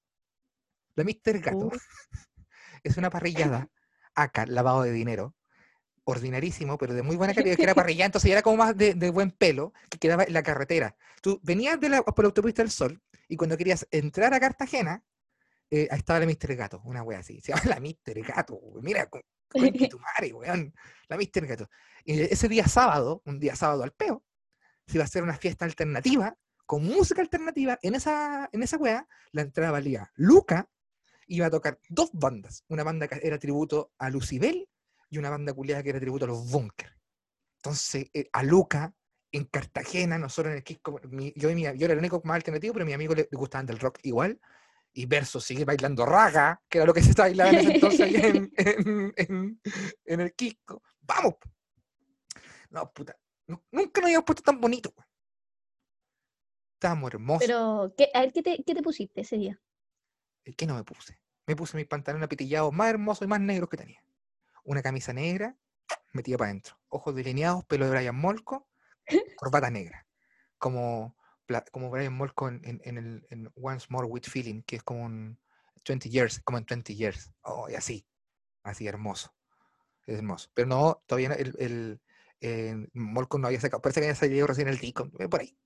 [0.97, 1.39] La Mr.
[1.39, 1.71] Gato Uh.
[2.83, 3.69] es una parrillada,
[4.15, 5.35] acá, lavado de dinero,
[6.03, 8.93] ordinarísimo, pero de muy buena calidad, que era parrillada, entonces ya era como más de,
[8.95, 10.97] de buen pelo, que quedaba en la carretera.
[11.21, 15.03] Tú venías de la, por la autopista del Sol, y cuando querías entrar a Cartagena,
[15.69, 16.55] eh, ahí estaba la Mr.
[16.55, 17.41] Gato, una wea así.
[17.41, 18.21] Se llama la Mr.
[18.23, 20.73] Gato, mira, con, conche tu madre, weón,
[21.09, 21.45] la Mr.
[21.45, 21.69] Gato.
[22.05, 24.23] Y ese día sábado, un día sábado al peo,
[24.87, 29.07] se iba a hacer una fiesta alternativa, con música alternativa, en esa, en esa wea,
[29.31, 30.69] la entrada valía Luca,
[31.27, 34.67] iba a tocar dos bandas, una banda que era tributo a Lucibel
[35.09, 36.97] y una banda culiada que era tributo a los Bunker.
[37.57, 38.93] Entonces, eh, a Luca,
[39.31, 42.35] en Cartagena, nosotros en el Quisco, mi- yo, y mi- yo era el único más
[42.35, 44.39] alternativo, pero a mi amigo le, le gustaban del rock igual,
[44.93, 48.13] y versus seguir bailando raga, que era lo que se estaba bailando en ese entonces
[48.23, 49.61] en, en- en-
[50.05, 50.81] en el Quisco.
[51.01, 51.35] ¡Vamos!
[52.69, 54.93] No, puta, nu- nunca nos habíamos puesto tan bonito.
[56.75, 57.47] Estábamos hermosos.
[57.47, 59.59] Pero, ¿qué, a ver, ¿qué te, qué te pusiste ese día?
[60.47, 61.19] ¿Y ¿Qué no me puse?
[61.45, 64.03] Me puse mis pantalones apitillados más hermosos y más negros que tenía.
[64.63, 65.55] Una camisa negra,
[66.13, 66.77] metida para adentro.
[66.89, 68.67] Ojos delineados, pelo de Brian Molko,
[69.37, 70.05] corbata negra.
[70.57, 71.15] Como,
[71.71, 75.39] como Brian Molko en, en- en el Once More with Feeling, que es como un
[75.87, 77.31] 20 years, como en 20 years.
[77.41, 78.05] Oh, y así.
[78.63, 79.33] Así hermoso.
[80.05, 80.49] Es hermoso.
[80.53, 82.01] Pero no, todavía el, el
[82.41, 83.81] eh, Molko no había sacado.
[83.81, 85.09] Parece que había salido recién el disco.
[85.09, 85.57] Por ahí.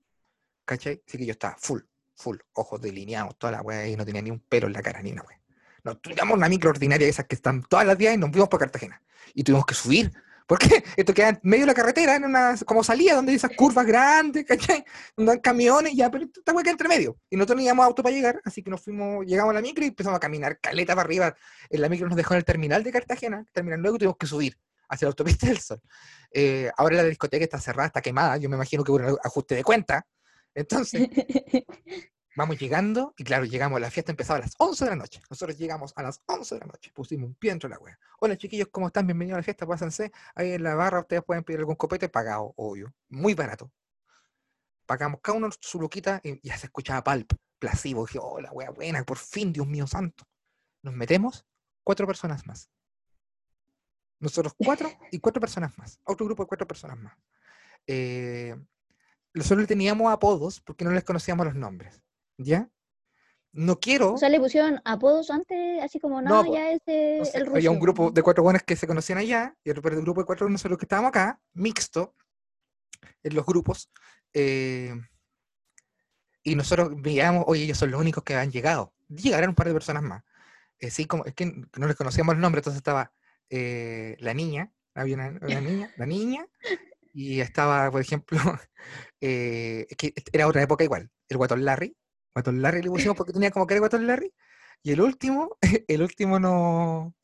[0.64, 1.02] ¿Cachai?
[1.06, 1.82] Así que yo estaba full,
[2.14, 5.02] full, ojos delineados, toda la weá, y no tenía ni un pelo en la cara,
[5.02, 5.40] ni una weá.
[5.84, 8.60] Nos tiramos una micro ordinaria, esas que están todas las días, y nos fuimos para
[8.60, 9.02] Cartagena.
[9.34, 10.12] Y tuvimos que subir,
[10.46, 13.52] porque esto queda en medio de la carretera, en una como salida, donde hay esas
[13.56, 14.44] curvas grandes.
[15.16, 17.16] Donde hay camiones, ya, pero esta queda entre medio.
[17.30, 19.84] Y nosotros no teníamos auto para llegar, así que nos fuimos, llegamos a la micro
[19.84, 21.34] y empezamos a caminar caleta para arriba.
[21.70, 24.58] En la micro nos dejó en el terminal de Cartagena, terminal luego tuvimos que subir
[24.88, 25.80] hacia la autopista del Sol.
[26.30, 29.54] Eh, ahora la discoteca está cerrada, está quemada, yo me imagino que hubo un ajuste
[29.54, 30.06] de cuenta.
[30.54, 31.08] Entonces,
[32.34, 35.20] Vamos llegando, y claro, llegamos, la fiesta empezaba a las 11 de la noche.
[35.28, 37.98] Nosotros llegamos a las 11 de la noche, pusimos un pie dentro de la wea.
[38.20, 39.06] Hola chiquillos, ¿cómo están?
[39.06, 40.10] Bienvenidos a la fiesta, pásense.
[40.34, 42.94] Ahí en la barra ustedes pueden pedir algún copete pagado, obvio.
[43.10, 43.70] Muy barato.
[44.86, 48.06] Pagamos cada uno su luquita y ya se escuchaba palp, plasivo.
[48.06, 50.24] Dije, oh, la wea buena, por fin, Dios mío santo.
[50.80, 51.44] Nos metemos,
[51.84, 52.70] cuatro personas más.
[54.20, 56.00] Nosotros cuatro y cuatro personas más.
[56.04, 57.14] Otro grupo de cuatro personas más.
[57.86, 58.56] Eh,
[59.34, 62.02] nosotros le teníamos apodos porque no les conocíamos los nombres.
[62.38, 62.68] ¿Ya?
[63.52, 64.14] No quiero.
[64.14, 66.80] O sea, le pusieron apodos antes, así como, no, No, ya es
[67.18, 67.56] no sé, el ruso.
[67.56, 70.48] había un grupo de cuatro buenos que se conocían allá y otro grupo de cuatro
[70.48, 72.14] nosotros que estábamos acá, mixto,
[73.22, 73.90] en los grupos.
[74.32, 74.94] eh,
[76.44, 78.92] y nosotros veíamos, oye, ellos son los únicos que han llegado.
[79.08, 80.24] Llegaron un par de personas más.
[80.80, 83.12] Eh, sí, como, es que no les conocíamos el nombre, entonces estaba
[83.48, 86.46] eh, la niña, había una, una niña, la niña,
[87.12, 88.38] y estaba, por ejemplo,
[89.20, 91.96] eh, que era otra época igual, el Guatón Larry.
[92.34, 94.32] Guatón Larry le pusimos porque tenía como que era Guatón Larry.
[94.82, 97.14] Y el último, el último no.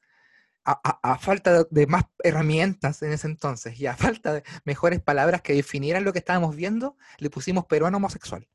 [0.70, 5.54] A, falta de, más herramientas en ese entonces y a falta de mejores palabras que
[5.54, 8.46] definieran lo que estábamos viendo, le pusimos peruano homosexual.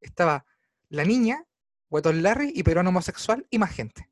[0.00, 0.46] Estaba
[0.88, 1.44] la niña,
[1.90, 4.08] Guatón Larry y peruano homosexual y más gente.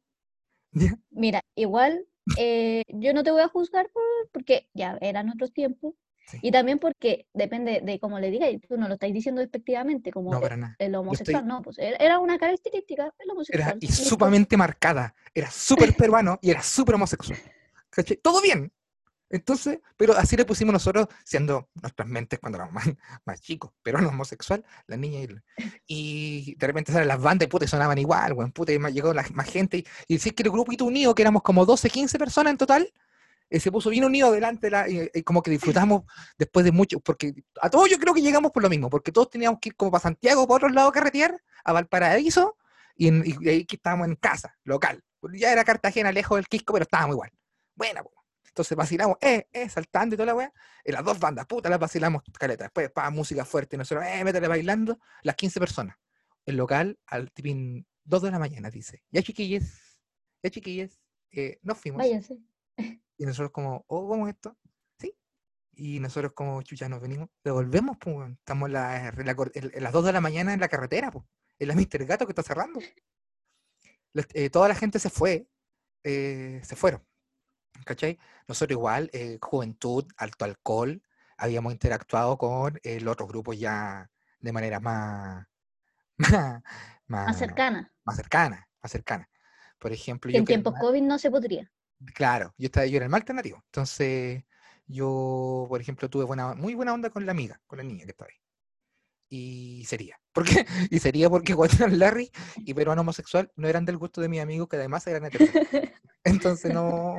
[1.10, 5.94] Mira, igual eh, yo no te voy a juzgar por, porque ya eran otros tiempos
[6.30, 6.38] Sí.
[6.42, 10.10] y también porque depende de cómo le digas, y tú no lo estás diciendo despectivamente
[10.12, 13.78] como No, el, el estoy- homosexual, no, pues era era una característica, el Era homosexual.
[13.80, 14.04] y listo.
[14.04, 15.14] sumamente marcada.
[15.34, 17.38] Era súper peruano y era súper homosexual.
[17.90, 18.16] ¿Cachai?
[18.18, 18.72] Todo bien.
[19.32, 22.84] Entonces, pero así le pusimos nosotros, siendo nuestras mentes cuando éramos más,
[23.24, 25.28] más chicos, pero no homosexual, la niña y,
[25.86, 28.92] y de repente salen las bandas y puta, y sonaban igual, weón, puta, y más
[28.92, 31.90] llegó la, más gente, y, y decir que el grupito unido, que éramos como 12,
[31.90, 32.92] 15 personas en total,
[33.50, 36.04] eh, se puso bien unido delante, de la, y, y como que disfrutamos
[36.38, 39.28] después de mucho, porque a todos yo creo que llegamos por lo mismo, porque todos
[39.28, 42.56] teníamos que ir como para Santiago, por otro lado a carretear, a Valparaíso,
[42.96, 45.02] y, y ahí que estábamos en casa, local.
[45.34, 47.30] Ya era Cartagena, lejos del Quisco, pero estábamos igual.
[47.74, 48.12] Buena, po.
[48.46, 50.52] Entonces vacilamos, eh, eh, saltando y toda la weá.
[50.84, 52.64] En las dos bandas, puta, las vacilamos caleta.
[52.64, 54.98] Después, pa, música fuerte, nosotros, eh, métele bailando.
[55.22, 55.96] Las 15 personas.
[56.44, 59.04] El local, al tipín 2 de la mañana, dice.
[59.10, 60.00] Ya chiquilles,
[60.42, 61.98] ya chiquilles, eh, nos fuimos.
[61.98, 62.38] Váyanse.
[63.20, 64.56] Y nosotros como, oh, ¿cómo es esto?
[64.98, 65.14] Sí.
[65.74, 70.54] Y nosotros como, chucha, nos venimos, devolvemos, pues, estamos la- las 2 de la mañana
[70.54, 71.26] en la carretera, pues.
[71.59, 72.06] En la Mr.
[72.06, 72.80] Gato que está cerrando.
[74.14, 75.46] Los- eh, toda la gente se fue,
[76.02, 77.06] eh, se fueron.
[77.85, 78.18] ¿Cachai?
[78.48, 81.02] Nosotros igual, eh, juventud, alto alcohol,
[81.37, 85.46] habíamos interactuado con el otro grupo ya de manera más,
[86.16, 89.28] más, Más más, cercana, más cercana, más cercana.
[89.78, 91.70] Por ejemplo, yo en tiempos COVID no se podría.
[92.14, 93.62] Claro, yo estaba, yo era el más alternativo.
[93.66, 94.44] Entonces,
[94.86, 98.10] yo, por ejemplo, tuve buena, muy buena onda con la amiga, con la niña que
[98.12, 98.36] estaba ahí.
[99.28, 100.18] Y sería.
[100.32, 100.66] ¿Por qué?
[100.90, 104.68] Y sería porque Guatón Larry y peruano homosexual no eran del gusto de mis amigos,
[104.68, 105.92] que además eran heterosexuales.
[106.24, 107.14] Entonces, no,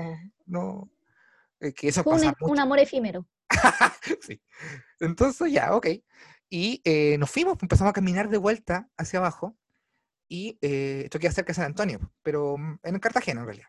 [0.45, 0.89] no.
[1.59, 2.61] que eso Fue un, pasa un mucho.
[2.61, 3.27] amor efímero.
[4.21, 4.41] Sí.
[4.99, 5.87] Entonces, ya, ok.
[6.49, 9.57] Y eh, nos fuimos, empezamos a caminar de vuelta hacia abajo.
[10.27, 13.67] Y eh, esto queda cerca de San Antonio, pero mm, en Cartagena en realidad.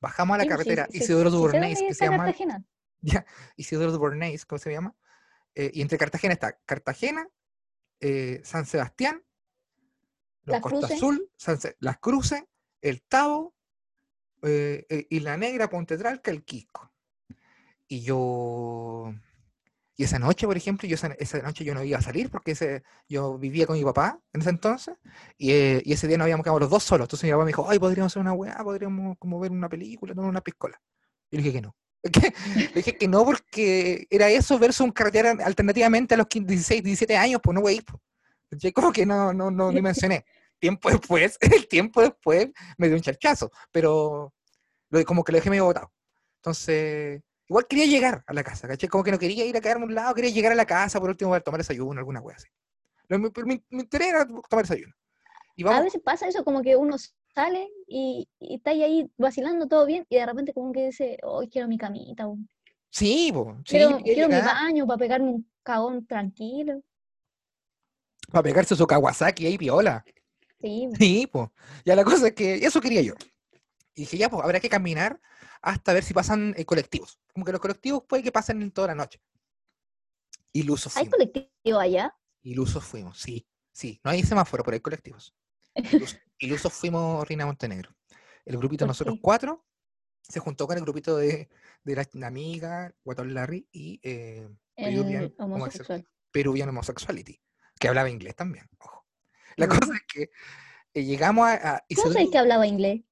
[0.00, 2.64] Bajamos a la Sí, carretera sí, Isidoro dónde que se llama Cartagena.
[3.00, 4.94] ya, Isidoro ¿cómo se llama?
[5.54, 7.28] Eh, y entre Cartagena está Cartagena,
[8.00, 9.22] eh, San Sebastián,
[10.44, 10.96] los Las Costa Cruces.
[10.96, 12.44] Azul, San Las Cruces,
[12.80, 13.54] el Tabo,
[14.42, 16.92] eh, eh, Isla Negra, Ponte Tralca, el Quisco.
[17.88, 19.12] Y yo,
[20.00, 22.82] y esa noche, por ejemplo, yo esa, noche yo no iba a salir porque ese,
[23.06, 24.96] yo vivía con mi papá en ese entonces,
[25.36, 27.04] y, eh, y ese día nos habíamos quedado los dos solos.
[27.04, 30.14] Entonces mi papá me dijo, ay, podríamos hacer una weá, podríamos como ver una película,
[30.14, 30.80] tomar una piscola.
[31.30, 31.76] Y le dije que no.
[32.56, 36.82] Le dije que no porque era eso versus un carretera alternativamente a los 15, 16,
[36.82, 37.82] 17 años, pues no güey.
[38.52, 40.24] Yo como que no, no, no dimensioné.
[40.58, 44.32] Tiempo después, el tiempo después me dio un charchazo, pero
[45.04, 45.92] como que lo dejé medio botado.
[46.36, 48.88] Entonces, igual quería llegar a la casa, ¿cachai?
[48.90, 51.00] Como que no quería ir a quedarme a un lado, quería llegar a la casa
[51.00, 52.48] por último para tomar desayuno, alguna wea así.
[53.08, 54.94] Lo, mi, mi- mi interés era tomar desayuno.
[55.56, 56.96] Y A veces pasa eso, como que uno
[57.34, 61.48] sale y, y está ahí, vacilando todo bien y de repente como que dice, hoy
[61.48, 62.36] quiero mi camita, o
[62.90, 66.82] sí, po, sí, quiero, mi baño para pegarme un cagón tranquilo.
[68.30, 70.04] para pegarse su Kawasaki ahí piola.
[70.60, 71.50] Sí, Sí, pues.
[71.84, 73.14] Ya la cosa es que eso quería yo.
[74.00, 75.20] Y dije, ya, pues habrá que caminar
[75.60, 77.20] hasta ver si pasan eh, colectivos.
[77.34, 79.20] Como que los colectivos puede que pasen en toda la noche.
[80.54, 81.18] Ilusos ¿hay fuimos.
[81.18, 82.16] colectivo allá?
[82.42, 83.46] Ilusos fuimos, sí.
[83.70, 85.34] Sí, no hay semáforo, pero hay colectivos.
[85.74, 87.94] Ilus- Ilusos fuimos Rina Montenegro.
[88.46, 89.20] El grupito de ¿Por nosotros qué?
[89.20, 89.66] cuatro
[90.22, 91.50] se juntó con el grupito de,
[91.84, 96.08] de la, la amiga, Guatón Larry y eh, Peruvian, homosexual.
[96.30, 97.38] Peruvian Homosexuality,
[97.78, 99.04] que hablaba inglés también, ojo.
[99.56, 100.30] La cosa es que
[100.94, 103.02] eh, llegamos a, a ¿Cómo sabéis que hablaba inglés?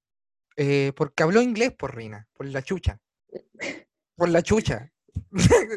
[0.58, 3.00] Eh, porque habló inglés por Rina, por la chucha.
[4.16, 4.90] Por la chucha.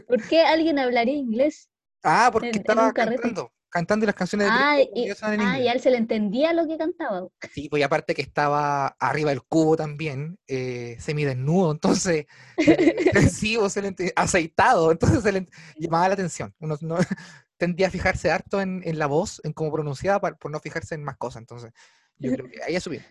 [0.08, 1.70] ¿Por qué alguien hablaría inglés?
[2.04, 3.22] Ah, porque En- en estaba carrete.
[3.22, 3.54] cantando.
[3.70, 6.67] cantando las canciones de Ah, y, en ah, y a él se le entendía lo
[6.67, 7.28] que cantaba.
[7.54, 12.26] Sí, pues y aparte que estaba arriba del cubo también, eh, semidesnudo, entonces,
[12.58, 16.54] eh, sí, o se le aceitado, entonces se le llamaba la atención.
[16.60, 16.98] Uno no,
[17.58, 20.96] tendía a fijarse harto en, en la voz, en cómo pronunciaba, par- por no fijarse
[20.96, 21.41] en más cosas.
[21.41, 21.72] Entonces,
[22.17, 23.06] yo creo que ahí a subir.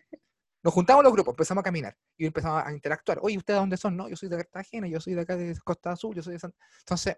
[0.63, 3.19] Nos juntamos los grupos, empezamos a caminar y empezamos a interactuar.
[3.23, 3.97] Oye, ¿ustedes dónde son?
[3.97, 6.39] No, yo soy de Cartagena, yo soy de acá de Costa Azul, yo soy de
[6.39, 6.55] San...
[6.81, 7.17] Entonces,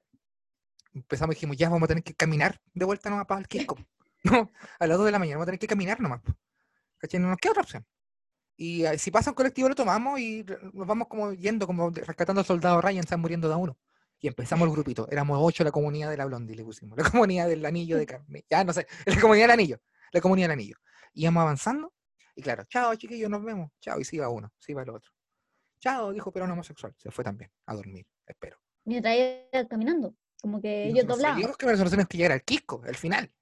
[0.94, 3.76] empezamos y dijimos, ya vamos a tener que caminar de vuelta nomás para el Quisco.
[4.24, 6.20] No, a las 2 de la mañana vamos a tener que caminar nomás.
[6.96, 7.18] ¿Cachai?
[7.18, 7.85] No nos queda otra opción.
[8.57, 12.40] Y eh, si pasa un colectivo lo tomamos y nos vamos como yendo, como rescatando
[12.40, 13.76] al soldado Ryan, están muriendo de a uno.
[14.20, 15.09] Y empezamos el grupito.
[15.11, 16.96] Éramos ocho la comunidad de la Blondie, le pusimos.
[16.96, 18.44] La comunidad del anillo de carne.
[18.48, 19.81] Ya no sé, la comunidad del anillo.
[20.12, 20.76] La comunidad del anillo.
[21.14, 21.92] Íbamos avanzando.
[22.35, 23.71] Y claro, chao chiquillos, nos vemos.
[23.81, 24.01] Chao.
[24.01, 25.11] Y se iba uno, se iba el otro.
[25.81, 26.95] Chao, dijo, pero no homosexual.
[26.97, 28.59] Se fue también a dormir, espero.
[28.85, 30.14] Mientras iba caminando.
[30.40, 31.37] Como que Y ellos nosotros doblaban.
[31.37, 33.33] seguimos que nosotros tenemos que llegar al Quisco, al final.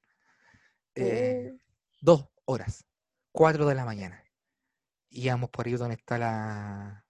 [0.94, 1.58] Eh, Oh.
[2.00, 2.84] dos horas,
[3.32, 4.22] cuatro de la mañana.
[5.08, 7.06] Y íbamos por ahí donde está la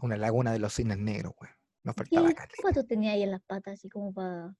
[0.00, 1.50] una laguna de los cisnes negros, güey.
[1.84, 3.74] Nos faltaba ¿Qué zapatos tenía ahí en las patas?
[3.74, 4.54] Así como para.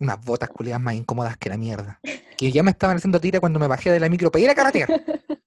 [0.00, 2.00] Unas botas culiadas más incómodas que la mierda.
[2.36, 4.54] Que ya me estaban haciendo tira cuando me bajé de la micro para ir a
[4.54, 4.88] carretear.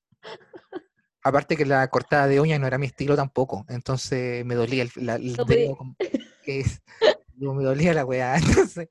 [1.23, 3.65] Aparte que la cortada de uñas no era mi estilo tampoco.
[3.69, 5.95] Entonces me dolía el, la- el No podía- dedo como-
[6.43, 6.81] que es-
[7.35, 8.35] no, me dolía la weá.
[8.75, 8.89] Entonces,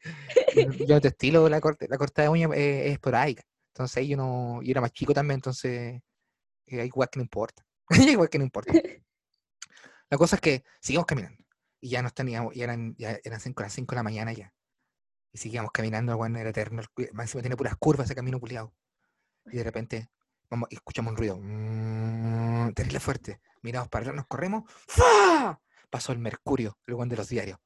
[0.55, 3.42] yo- yo no te estilo la, corte- la cortada de uñas eh, es esporádica.
[3.75, 6.01] Entonces ahí yo no, yo era más chico también, entonces
[6.66, 7.64] eh, hay weas que no importa.
[8.18, 8.73] Weas que no importa.
[10.09, 11.42] La cosa es que seguimos caminando.
[11.81, 14.53] Y ya nos teníamos, ya eran, ya eran cinco, las 5 de la mañana ya.
[15.33, 16.83] Y seguíamos caminando, weón era eterno.
[17.12, 18.75] Más encima tiene puras curvas ese camino culiado.
[19.47, 20.11] Y de repente
[20.51, 21.38] vamos, y escuchamos un ruido.
[21.40, 23.40] mm, terrible fuerte.
[23.62, 24.64] Miramos para atrás, nos corremos.
[24.88, 25.61] ¡Fa!
[25.90, 27.59] Pasó el mercurio, el weón de los diarios.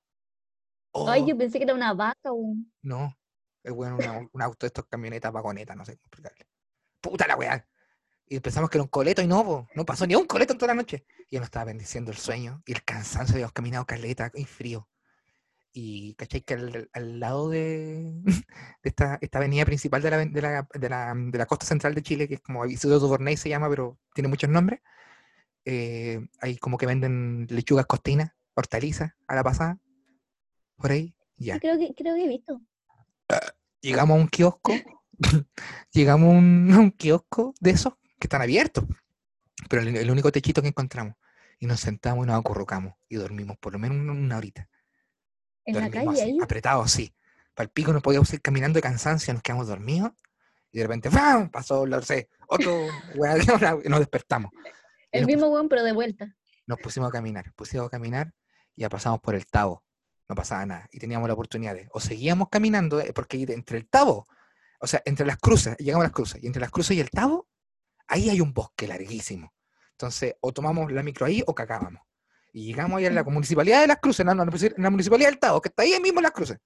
[0.95, 2.73] Ay, Oh, yo pensé que era una vaca un.
[2.83, 3.17] no.
[3.63, 6.47] El weón una- un auto de estos camionetas, vagonetas, no sé cómo explicarle.
[7.01, 7.67] Puta la weá.
[8.27, 10.59] Y pensamos que era un coleto y no, po, no pasó ni un coleto en
[10.59, 11.07] toda la noche.
[11.31, 14.89] Y nos estaba bendiciendo el sueño y el cansancio, habíamos caminado caleta y frío.
[15.77, 20.41] Y cachai que al, al lado de, de esta, esta avenida principal de la, de,
[20.41, 23.49] la, de, la, de la costa central de Chile, que es como Isidro Duvernay se
[23.49, 24.81] llama, pero tiene muchos nombres,
[25.65, 29.81] eh, hay como que venden lechugas costinas, hortalizas a la pasada,
[30.77, 31.59] por ahí, ya.
[31.59, 32.61] Creo que, creo que he visto.
[33.81, 34.73] llegamos a un kiosco,
[35.93, 38.85] llegamos a un, a un kiosco de esos que están abiertos,
[39.69, 41.15] pero el, el único techito que encontramos.
[41.59, 44.69] Y nos sentamos y nos acurrucamos y dormimos por lo menos una horita.
[45.65, 46.39] En la calle así, ahí.
[46.43, 47.15] apretados, sí.
[47.55, 50.13] Para el pico no podíamos ir caminando de cansancio, nos quedamos dormidos
[50.75, 51.51] y de repente ¡fam!
[51.51, 54.51] pasó, no sé, otro, weá, y nos despertamos.
[55.13, 56.35] El nos mismo weón, pero de vuelta.
[56.67, 58.35] nos pusimos a caminar, pusimos a caminar
[58.75, 59.85] y ya pasamos por el Tabo.
[60.29, 60.89] No pasaba nada.
[60.91, 64.27] Y teníamos la oportunidad de, o seguíamos caminando, eh, porque entre el Tabo,
[64.81, 67.11] o sea, entre las cruces, llegamos a las cruces, y entre las cruces y el
[67.11, 67.47] Tabo,
[68.09, 69.55] ahí hay un bosque larguísimo.
[69.93, 72.03] Entonces, o tomamos la micro ahí o cacábamos.
[72.55, 75.41] Y llegamos ahí a la municipalidad de las cruces, no, no, en la municipalidad del
[75.41, 76.57] Tabo, que está ahí mismo en las cruces.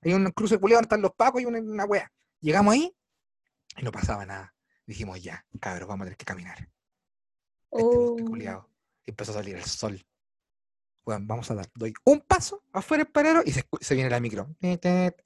[0.00, 2.12] Hay un cruce culiado donde están los pacos y una, una wea.
[2.40, 2.96] Llegamos ahí
[3.76, 4.54] y no pasaba nada.
[4.86, 6.70] Dijimos, ya, cabros, vamos a tener que caminar este
[7.70, 8.16] Oh.
[9.04, 10.06] Y empezó a salir el sol.
[11.04, 11.68] Weón, vamos a dar.
[11.74, 14.48] Doy un paso afuera del paradero y se, viene la micro.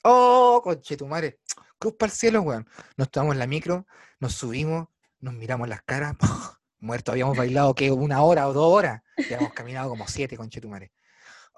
[0.03, 1.41] ¡Oh, conche tu madre!
[1.79, 2.67] Cruz para el cielo, weón.
[2.97, 3.87] Nos tomamos la micro,
[4.19, 4.89] nos subimos,
[5.21, 6.17] nos miramos las caras.
[6.81, 9.03] Muertos, habíamos bailado que una hora o dos horas.
[9.17, 10.93] Y habíamos caminado como siete, conche tu madre.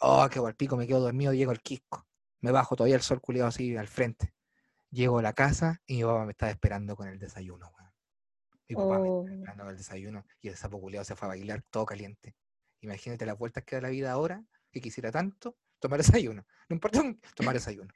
[0.01, 2.07] Oh, qué buen pico, me quedo dormido, llego al quisco.
[2.41, 4.35] Me bajo todavía el sol culiado así al frente.
[4.91, 7.93] Llego a la casa y mi papá me estaba esperando con el desayuno, weón.
[8.69, 9.21] Mi papá me Oh.
[9.21, 12.35] estaba esperando con el desayuno y el sapo culiado se fue a bailar todo caliente.
[12.81, 16.45] Imagínate las vueltas que da la vida ahora, que quisiera tanto tomar desayuno.
[16.69, 17.03] No importa
[17.37, 17.93] tomar desayuno.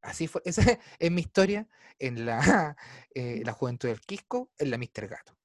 [0.00, 0.62] Así fue, esa
[0.98, 2.76] es mi historia en la,
[3.14, 5.36] eh, la juventud del Quisco, en la Mister Gato.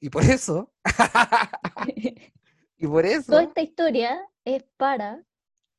[0.00, 0.72] Y por eso,
[2.76, 5.22] y por eso, Toda esta historia es para.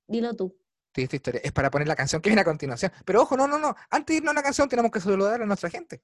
[0.07, 0.57] Dilo tú.
[0.95, 2.91] sí, esta historia es para poner la canción que viene a continuación.
[3.05, 3.76] Pero ojo, no, no, no.
[3.91, 6.01] Antes de irnos a la canción tenemos que saludar a nuestra gente.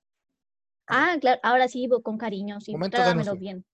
[0.87, 3.65] Ah, claro, ahora sí, pues, con cariño, sí, trátamelo bien.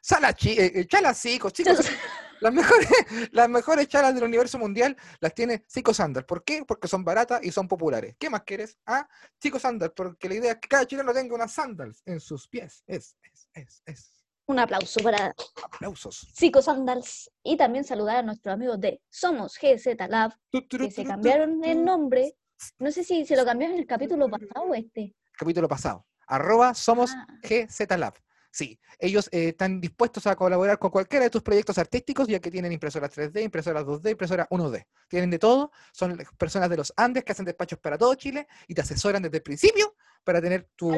[0.00, 1.52] Sala chi- eh, eh, chicos.
[2.40, 2.88] Las mejores,
[3.32, 6.24] las mejores chalas del universo mundial las tiene Chico Sandal.
[6.24, 6.64] ¿Por qué?
[6.64, 8.14] Porque son baratas y son populares.
[8.18, 8.78] ¿Qué más quieres?
[8.86, 9.08] Ah,
[9.40, 12.82] Chico Sandal, porque la idea es que cada chileno tenga unas sandals en sus pies.
[12.86, 14.12] Es, es, es, es.
[14.48, 15.34] Un aplauso para
[15.64, 16.28] Aplausos.
[16.32, 21.64] Psico Sandals y también saludar a nuestros amigos de Somos GZ Lab, que se cambiaron
[21.64, 22.36] el nombre.
[22.78, 25.16] No sé si se lo cambiaron en el capítulo pasado o este.
[25.36, 26.06] Capítulo pasado.
[26.28, 28.14] Arroba somos Ah, GZ Lab.
[28.50, 32.50] Sí, ellos eh, están dispuestos a colaborar con cualquiera de tus proyectos artísticos, ya que
[32.50, 34.86] tienen impresoras 3D, impresoras 2D, impresoras 1D.
[35.08, 38.74] Tienen de todo, son personas de los Andes que hacen despachos para todo Chile y
[38.74, 39.94] te asesoran desde el principio
[40.24, 40.90] para tener tu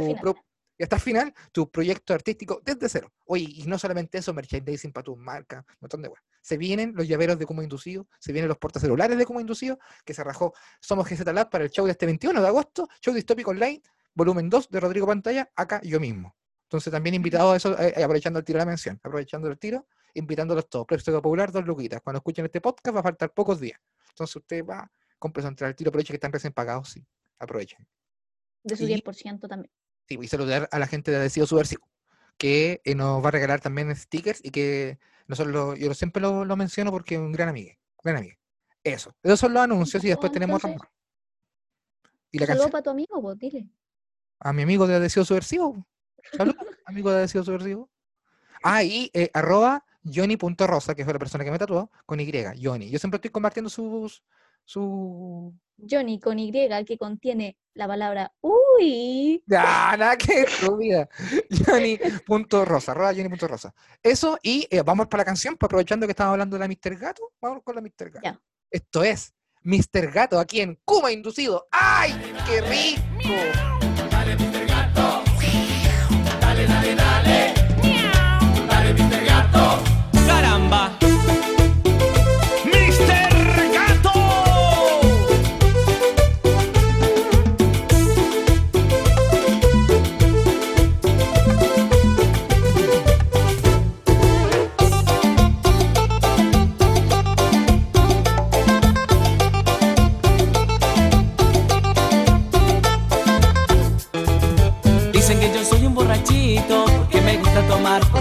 [0.79, 3.13] y hasta el final tu proyecto artístico desde cero.
[3.27, 6.23] Oye, y no solamente eso, merchandising para tus marcas, un montón de weas.
[6.41, 10.15] Se vienen los llaveros de Como Inducido, se vienen los portacelulares de Como Inducido, que
[10.15, 13.51] se rajó Somos GZ Lab para el show de este 21 de agosto, show distópico
[13.51, 13.83] online,
[14.15, 16.38] volumen 2 de Rodrigo Pantalla, acá yo mismo.
[16.69, 19.59] Entonces también invitado a eso, eh, eh, aprovechando el tiro de la mención, aprovechando el
[19.59, 20.87] tiro, invitándolos todos.
[20.87, 22.03] Precio popular, dos luquitas.
[22.03, 23.81] Cuando escuchen este podcast va a faltar pocos días.
[24.11, 27.07] Entonces usted va, compre su entrada al tiro, aproveche que están recién pagados, sí.
[27.39, 27.87] Aprovechen.
[28.65, 29.73] De su Y- 10% también.
[30.07, 31.89] Sí, y saludar a la gente de Adhesivo Subversivo,
[32.37, 36.45] que eh, nos va a regalar también stickers y que nosotros lo- yo siempre lo,
[36.45, 37.73] lo menciono porque es un gran amigo.
[38.03, 38.37] Gran amigo.
[38.85, 39.15] Eso.
[39.23, 40.77] Esos son los anuncios y después tenemos más.
[42.31, 43.69] Y la Saludos para tu amigo, pues, dile.
[44.41, 45.87] A mi amigo de Adhesivo Subversivo.
[46.37, 47.91] Saludos, amigo de Adhesivo Subversivo.
[48.63, 52.91] Ah, y eh, arroba Johnny.rosa, que fue la persona que me tatuó, con Y, Johnny.
[52.91, 54.23] Yo siempre estoy compartiendo sus,
[54.65, 55.55] su...
[55.89, 59.43] Johnny con Y que contiene la palabra uy.
[59.55, 60.47] Ah, nada que
[60.79, 61.09] vida.
[61.67, 63.75] Johnny.rosa, arroba Johnny.rosa.
[64.03, 66.99] Eso, y eh, vamos para la canción, pues, aprovechando que estamos hablando de la Mr.
[66.99, 68.11] Gato, vamos con la Mr.
[68.11, 68.21] Gato.
[68.25, 68.41] Ya.
[68.71, 70.11] Esto es Mr.
[70.13, 71.69] Gato aquí en Kuma Inducido.
[71.71, 72.13] ¡Ay,
[72.47, 73.88] qué rico!
[76.69, 77.09] ¡Caramba!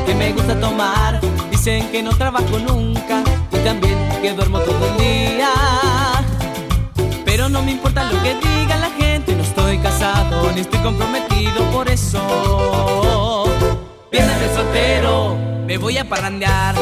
[0.08, 1.20] Porque me gusta tomar.
[1.52, 5.50] Dicen que no trabajo nunca y también que duermo todo el día.
[7.26, 11.62] Pero no me importa lo que diga la gente, no estoy casado ni estoy comprometido
[11.72, 13.46] por eso.
[14.10, 15.36] Viernes de soltero,
[15.66, 16.76] me voy a parrandear.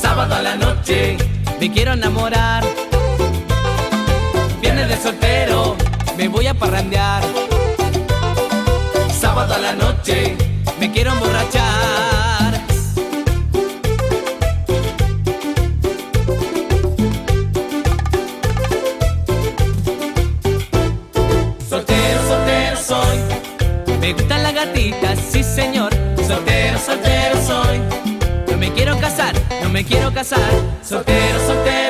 [0.00, 1.16] Sábado a la noche,
[1.58, 2.62] me quiero enamorar.
[4.60, 5.74] Viernes de soltero,
[6.16, 7.24] me voy a parrandear.
[9.18, 10.36] Sábado a la noche,
[10.86, 12.60] me quiero emborrachar.
[21.70, 23.18] Soltero, soltero soy.
[23.98, 25.90] Me gustan las gatitas, sí señor.
[26.26, 27.80] Soltero, soltero soy.
[28.50, 30.50] No me quiero casar, no me quiero casar.
[30.82, 31.83] Soltero, soltero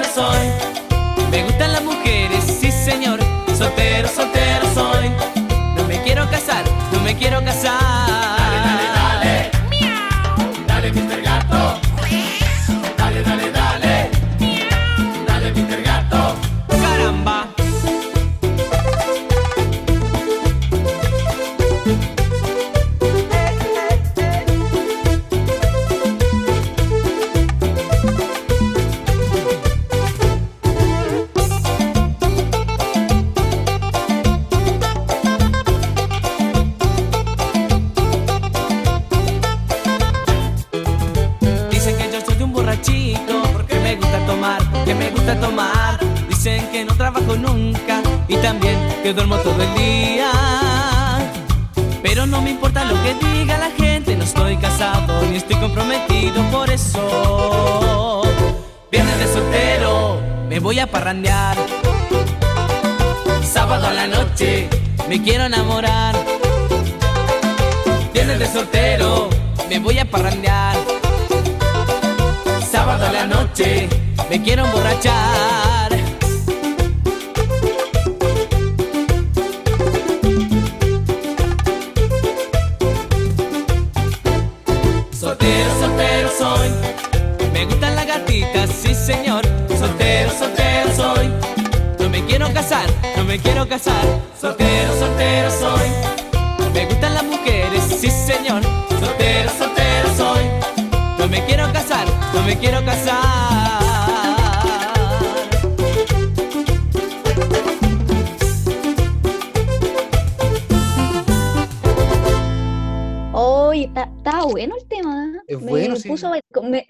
[113.97, 115.33] Está bueno el tema.
[115.37, 115.41] ¿eh?
[115.47, 116.11] Es me bueno, sí.
[116.11, 116.85] a me,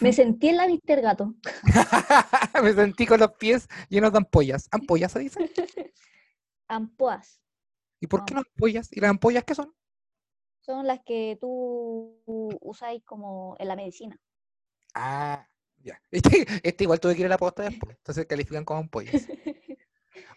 [0.00, 1.02] me sentí en la Mr.
[1.02, 1.34] Gato.
[2.62, 4.68] Me sentí con los pies llenos de ampollas.
[4.70, 5.52] ¿Ampollas se dice?
[6.68, 7.42] Ampoas.
[8.00, 8.88] ¿Y por qué no ampollas?
[8.92, 9.74] ¿Y las ampollas qué son?
[10.60, 12.22] Son las que tú
[12.60, 14.18] usáis como en la medicina.
[14.94, 15.46] Ah,
[15.78, 16.00] ya.
[16.10, 17.96] Este, este igual tuve que ir a la posta después.
[17.96, 19.26] Entonces califican como ampollas.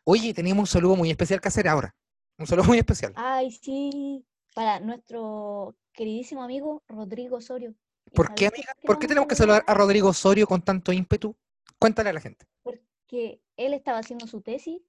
[0.04, 1.96] Oye, teníamos un saludo muy especial que hacer ahora.
[2.38, 3.14] Un saludo muy especial.
[3.16, 7.74] Ay, sí, para nuestro queridísimo amigo Rodrigo Osorio.
[8.06, 8.74] ¿Y ¿Por qué, amiga?
[8.84, 9.64] ¿Por qué tenemos que saludar?
[9.66, 11.36] a Rodrigo Osorio con tanto ímpetu?
[11.80, 12.46] Cuéntale a la gente.
[12.64, 14.82] Porque él estaba haciendo su tesis.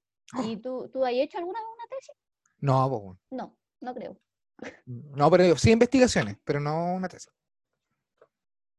[0.44, 2.14] ¿Y tú, tú has hecho alguna vez una tesis?
[2.60, 3.20] No, weón.
[3.30, 4.16] No, no creo.
[4.86, 7.32] no, pero sí investigaciones, pero no una tesis.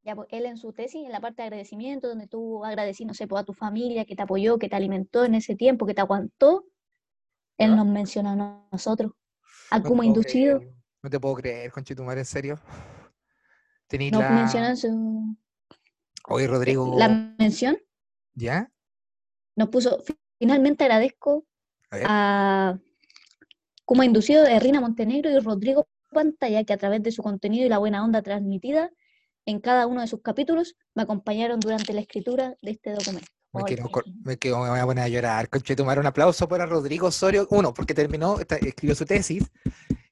[0.04, 3.14] Ya, pues él en su tesis, en la parte de agradecimiento, donde tú agradecí, no
[3.14, 5.94] sé, pues, a tu familia que te apoyó, que te alimentó en ese tiempo, que
[5.94, 6.66] te aguantó,
[7.58, 9.14] él nos menciona a nosotros,
[9.72, 12.60] a No te como puedo inducido, creer, No te puedo creer, conchetumare, en serio.
[13.88, 14.30] Tenéis nos la...
[14.30, 15.38] menciona en su...
[16.28, 16.96] Oye, Rodrigo.
[16.98, 17.78] La mención
[18.34, 18.72] ¿Ya?
[19.56, 20.02] nos puso,
[20.40, 21.46] finalmente agradezco
[21.92, 22.06] A ver.
[22.10, 22.80] a
[23.86, 27.70] como inducido de Rina Montenegro y Rodrigo Pantalla, que a través de su contenido y
[27.70, 28.92] la buena onda transmitida
[29.46, 33.28] en cada uno de sus capítulos, me acompañaron durante la escritura de este documento.
[33.54, 33.90] Me quiero,
[34.24, 35.48] me, quedo, me voy a poner a llorar.
[35.50, 37.48] Conchetumare, un aplauso para Rodrigo Osorio.
[37.52, 39.44] Uno, porque terminó, escribió su tesis.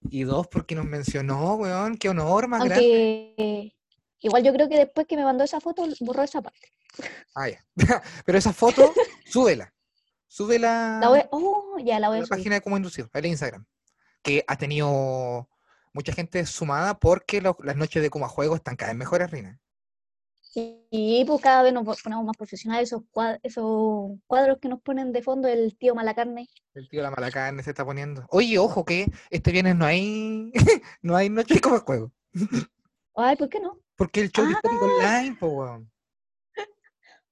[0.10, 1.98] Y dos, porque nos mencionó, weón.
[1.98, 3.34] Qué honor más grande.
[3.38, 3.76] Aunque
[4.20, 6.72] igual yo creo que después que me mandó esa foto, borró esa parte.
[7.34, 7.66] Ah, ya.
[8.26, 8.94] Pero esa foto,
[9.26, 9.74] súbela.
[10.28, 12.38] Súbela La voy, oh, ya la a voy a la subir.
[12.38, 13.66] página de Como Inducido, al Instagram.
[14.22, 15.50] Que ha tenido
[15.94, 19.60] mucha gente sumada porque lo- las noches de Kuma Juego están cada vez mejores, Rina.
[20.54, 24.82] Y pues cada vez nos po- ponemos más profesionales, esos cuadros, esos cuadros que nos
[24.82, 26.48] ponen de fondo el tío Malacarne.
[26.74, 28.26] El tío la mala carne se está poniendo.
[28.30, 30.52] Oye, ojo que este viernes no hay
[31.02, 32.12] no hay noche Kuma Juego.
[33.16, 33.78] Ay, ¿por qué no?
[33.96, 34.60] Porque el show Ah.
[34.82, 35.92] online, po, weón.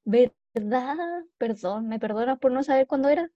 [0.05, 0.95] ¿Verdad?
[1.37, 3.29] Perdón, ¿me perdonas por no saber cuándo era?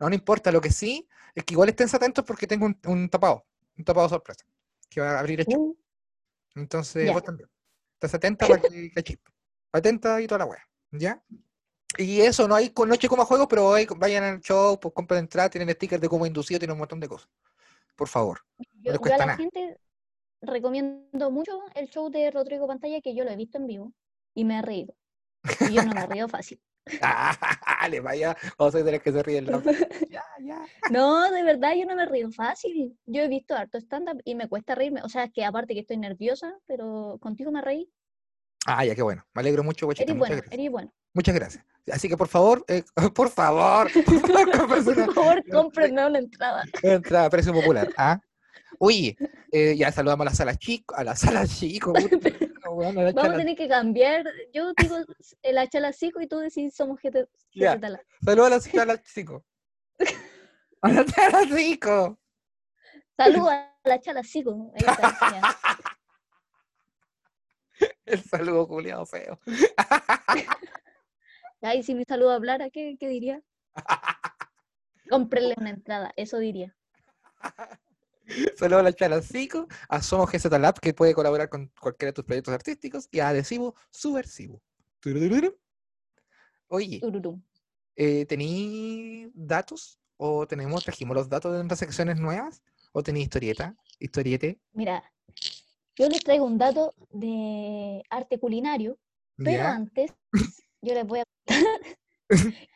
[0.00, 3.08] No, no importa, lo que sí es que igual estén atentos porque tengo un, un
[3.08, 3.46] tapado,
[3.76, 4.44] un tapado sorpresa,
[4.90, 5.60] que va a abrir el show.
[5.70, 5.76] Uh,
[6.60, 7.48] Entonces, vos también.
[7.98, 9.18] Estás atenta para que cachis.
[9.72, 11.22] Atenta y toda la wea, ¿ya?
[11.96, 15.20] Y eso, no hay con noche como juegos, pero hay- vayan al show, pues compren
[15.20, 17.28] entrada, tienen stickers de como inducido, tienen un montón de cosas.
[17.96, 18.40] Por favor.
[18.82, 19.36] yo, les yo a la nada.
[19.36, 19.80] gente
[20.40, 23.92] recomiendo mucho el show de Rodrigo Pantalla, que yo lo he visto en vivo
[24.34, 24.94] y me he reído.
[25.68, 26.60] Y yo no me río fácil.
[27.90, 29.46] le vaya, o soy de las que se ríen.
[29.46, 29.62] la-
[30.10, 30.64] Ya, ya.
[30.90, 32.98] No, de verdad, yo no me río fácil.
[33.06, 35.02] Yo he visto harto stand-up y me cuesta reírme.
[35.02, 37.90] O sea, es que aparte que estoy nerviosa, pero contigo me reí.
[38.66, 39.24] Ah, ya, qué bueno.
[39.34, 40.04] Me alegro mucho, guachita.
[40.10, 40.52] Eres bueno, gracias.
[40.54, 40.92] eres bueno.
[41.14, 41.64] Muchas gracias.
[41.90, 42.82] Así que por favor, eh,
[43.14, 46.64] por favor, por favor, una- no, cómprenme una entrada.
[46.82, 47.88] Entrada a precio popular.
[47.96, 48.20] ¿ah?
[48.78, 49.16] Oye,
[49.50, 51.92] eh, ya saludamos a la sala chico, a la sala chico.
[53.14, 54.24] Vamos a tener que cambiar.
[54.52, 54.96] Yo digo
[55.42, 57.26] el achalasico y tú decís somos gente.
[58.24, 59.44] Saludos a la sala chico.
[60.82, 61.04] A la.
[63.16, 64.72] Saludos a la chalasico.
[64.74, 65.78] Ahí está.
[68.06, 69.38] El saludo culiado feo.
[71.60, 73.42] Ay, si mi saludo hablara, ¿qué, qué diría?
[75.10, 76.76] Cómprenle una entrada, eso diría.
[78.56, 82.14] Saludos a la chala chico, a Somos GZ Lab, que puede colaborar con cualquiera de
[82.14, 84.60] tus proyectos artísticos, y a Adhesivo Subversivo.
[86.68, 87.00] Oye,
[87.96, 89.98] eh, ¿tení datos?
[90.16, 92.62] ¿O tenemos, trajimos los datos de nuestras secciones nuevas?
[92.92, 93.76] ¿O tení historieta?
[93.98, 94.60] ¿Historiete?
[94.72, 95.02] Mira,
[95.96, 98.98] yo les traigo un dato de arte culinario,
[99.36, 100.12] pero antes
[100.82, 101.98] yo les voy a contar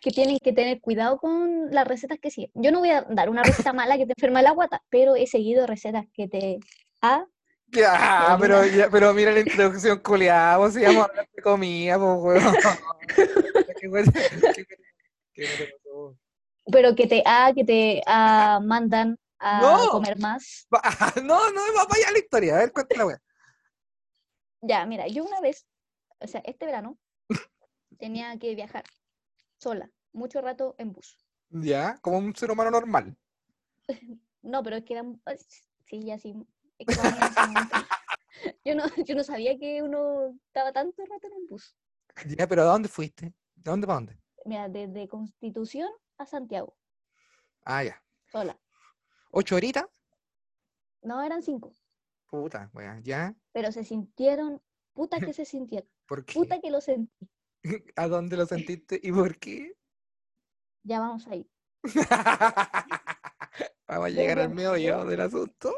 [0.01, 2.51] que tienen que tener cuidado con las recetas que siguen.
[2.55, 5.27] Yo no voy a dar una receta mala que te enferma la guata, pero he
[5.27, 6.59] seguido recetas que te...
[7.01, 7.25] Ah,
[7.69, 12.45] Ya, pero, ya, pero mira la introducción culiada, vos íbamos a hablar de comida, pues,
[12.45, 12.53] weón.
[16.71, 19.91] Pero que te, ah, que te ah, mandan a No.
[19.91, 20.67] comer más.
[21.25, 23.23] No, no, va para allá la historia, a ver, cuéntala, la weá.
[24.61, 25.67] Ya, mira, yo una vez,
[26.21, 26.97] o sea, este verano,
[27.99, 28.85] tenía que viajar
[29.63, 31.17] sola, mucho rato en bus.
[31.51, 33.17] Ya, como un ser humano normal.
[34.45, 35.23] No, pero es que eran,
[35.87, 36.35] sí, ya sí,
[36.77, 36.95] es que
[38.65, 41.77] yo no, yo no sabía que uno estaba tanto rato en el bus.
[42.27, 43.27] Ya, pero ¿a dónde fuiste?
[43.55, 44.19] ¿De dónde para dónde?
[44.45, 45.89] Mira, desde Constitución
[46.19, 46.77] a Santiago,
[47.65, 48.03] Ah, ya.
[48.33, 48.59] sola.
[49.31, 49.87] ¿Ocho horitas?
[51.03, 51.77] No, eran cinco,
[52.29, 53.37] Puta, weá, ya.
[53.53, 54.61] pero se sintieron,
[54.93, 56.35] puta que se sintieron, ¿Por qué?
[56.35, 57.29] puta que lo sentí.
[57.97, 59.75] ¿A dónde lo sentiste y por qué?
[60.85, 61.49] Ya vamos ahí.
[63.87, 65.73] Vamos a llegar al meollo del asunto.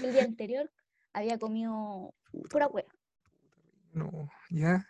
[0.00, 0.70] El día anterior
[1.14, 2.84] había comido Puta, pura hueá.
[3.94, 4.86] no, ya.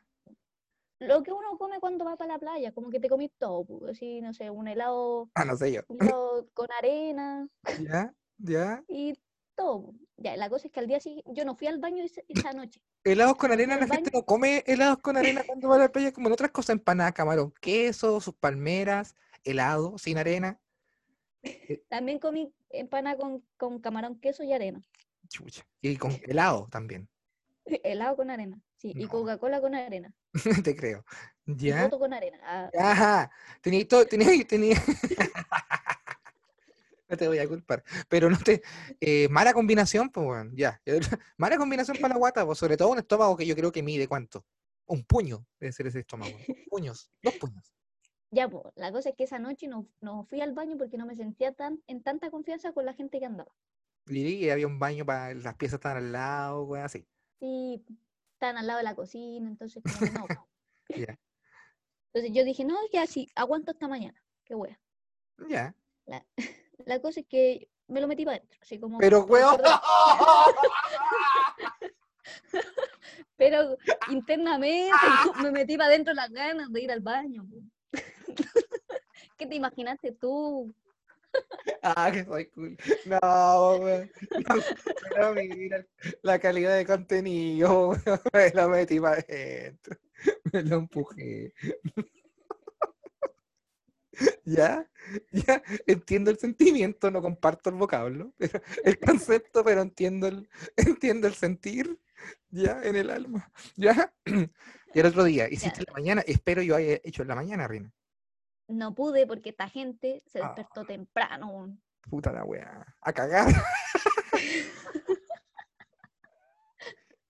[1.01, 4.21] Lo que uno come cuando va para la playa, como que te comís todo, así,
[4.21, 5.83] no sé, un helado, Ah, no sé yo.
[5.89, 7.49] un helado con arena
[7.89, 8.85] Ya, ya.
[8.89, 9.15] y
[9.55, 9.95] todo.
[10.17, 12.53] Ya, la cosa es que al día siguiente, yo no fui al baño ese- esa
[12.53, 12.81] noche.
[13.05, 16.13] Helados con arena, la gente no come helados con arena cuando va a la playa,
[16.13, 20.61] como en otras cosas, empanada, camarón, queso, sus palmeras, helado sin arena.
[21.89, 24.81] También comí empanada con, con camarón, queso y arena.
[25.29, 25.67] Chucha.
[25.81, 27.09] Y con helado también.
[27.85, 28.93] Helado con arena, sí.
[28.97, 29.07] Y.
[29.07, 30.15] Coca-Cola con arena.
[30.65, 31.05] Te creo.
[31.47, 31.85] Y ¿Ya?
[31.85, 32.39] voto con arena.
[32.45, 33.31] Ah, Ajá.
[33.61, 34.77] Tenía todo, tenía, tenía.
[37.13, 37.85] No te voy a culpar.
[38.09, 38.63] Pero no te.
[38.99, 40.57] eh, mala combinación, pues, weón.
[40.57, 40.81] Ya.
[41.37, 44.09] Mala combinación para la guata, pues, sobre todo un estómago que yo creo que mide
[44.09, 44.47] cuánto.
[44.87, 46.33] Un puño debe ser ese estómago.
[46.71, 47.11] Puños.
[47.23, 47.75] Dos puños.
[48.31, 51.05] Ya, pues, la cosa es que esa noche no, no fui al baño porque no
[51.05, 53.53] me sentía tan en tanta confianza con la gente que andaba.
[54.07, 55.35] Y había un baño para.
[55.35, 57.07] Las piezas estaban al lado, weón, así.
[57.41, 57.85] Sí,
[58.33, 60.49] estaban al lado de la cocina, entonces como no.
[62.15, 64.23] Entonces yo dije, no, ya sí, aguanto hasta mañana.
[64.45, 64.79] Qué wea.
[65.49, 65.75] Ya.
[66.07, 66.27] La
[67.01, 68.99] cosa es que me lo metí para adentro, así como...
[68.99, 69.61] Pero, weón.
[73.37, 73.76] Pero
[74.11, 74.93] internamente
[75.43, 77.45] me metí para adentro las ganas de ir al baño.
[79.37, 80.72] ¿Qué te imaginaste tú?
[81.83, 82.76] Ah, que soy cool.
[83.07, 84.12] No, weón.
[85.18, 85.85] No, mira
[86.22, 88.20] la calidad de contenido, weón.
[88.33, 89.97] Me lo metí para adentro.
[90.53, 91.53] Me lo empujé.
[94.45, 94.89] ¿Ya?
[95.33, 101.27] Ya, entiendo el sentimiento, no comparto el vocablo, pero el concepto, pero entiendo el, entiendo
[101.27, 101.99] el sentir,
[102.51, 104.13] ya, en el alma, ¿ya?
[104.95, 107.67] Y el otro día, hiciste en la mañana, espero yo haya hecho en la mañana,
[107.67, 107.91] Rina.
[108.69, 110.49] No pude porque esta gente se Ah.
[110.55, 111.79] despertó temprano.
[112.03, 113.47] Puta la weá, a cagar.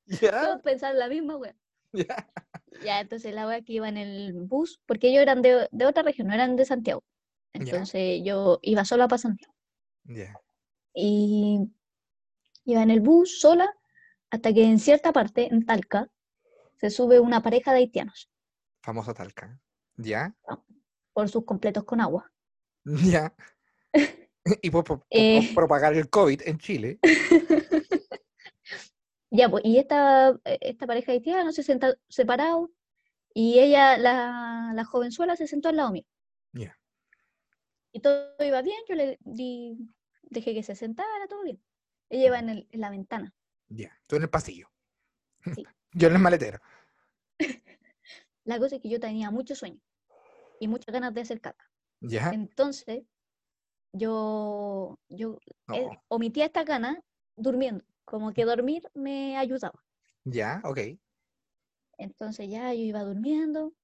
[0.06, 0.42] ¿Ya?
[0.42, 1.54] Todos pensaban la misma wea.
[1.92, 2.28] ¿Ya?
[2.84, 6.02] Ya, entonces la wea que iba en el bus, porque ellos eran de, de otra
[6.02, 7.04] región, no eran de Santiago.
[7.54, 9.54] Entonces yo iba sola para Santiago.
[10.04, 10.34] Ya.
[10.94, 11.58] Y
[12.64, 13.72] iba en el bus sola
[14.30, 16.08] hasta que en cierta parte, en Talca,
[16.76, 18.30] se sube una pareja de haitianos
[18.82, 19.60] Famosa Talca.
[19.96, 20.34] ¿Ya?
[21.12, 22.32] por sus completos con agua.
[22.84, 23.34] ¿Ya?
[24.60, 25.52] Y por, por- Eh.
[25.54, 26.98] propagar el COVID en Chile.
[29.34, 32.68] Ya, pues, y esta, eh, esta pareja de haitianos se senta separados
[33.32, 36.04] y ella, la, la jovenzuela, se sentó al lado mío.
[36.52, 36.76] Ya.
[37.92, 39.76] Y todo iba bien, yo le di,
[40.22, 41.62] dejé que se sentara, todo bien.
[42.08, 43.34] Ella iba en, el- en la ventana.
[43.68, 43.98] Ya.
[44.06, 44.68] Tú en el pasillo.
[45.54, 45.64] Sí.
[45.94, 46.58] Yo en el maletero.
[48.44, 49.80] La cosa es que yo tenía mucho sueño
[50.58, 51.70] y muchas ganas de hacer caca.
[52.00, 52.30] ¿Ya?
[52.30, 53.04] Entonces,
[53.92, 55.38] yo, yo
[55.74, 56.98] eh, omitía esta ganas
[57.36, 59.84] durmiendo, como que dormir me ayudaba.
[60.24, 60.78] Ya, ok.
[61.98, 63.74] Entonces ya yo iba durmiendo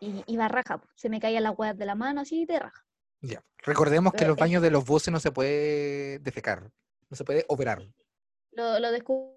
[0.00, 2.86] y iba raja, se me caía la hueá de la mano así de raja.
[3.20, 3.44] Ya.
[3.58, 6.70] Recordemos que los baños de los buses no se puede defecar.
[7.10, 7.82] No se puede operar.
[8.52, 9.34] Lo, lo descubrí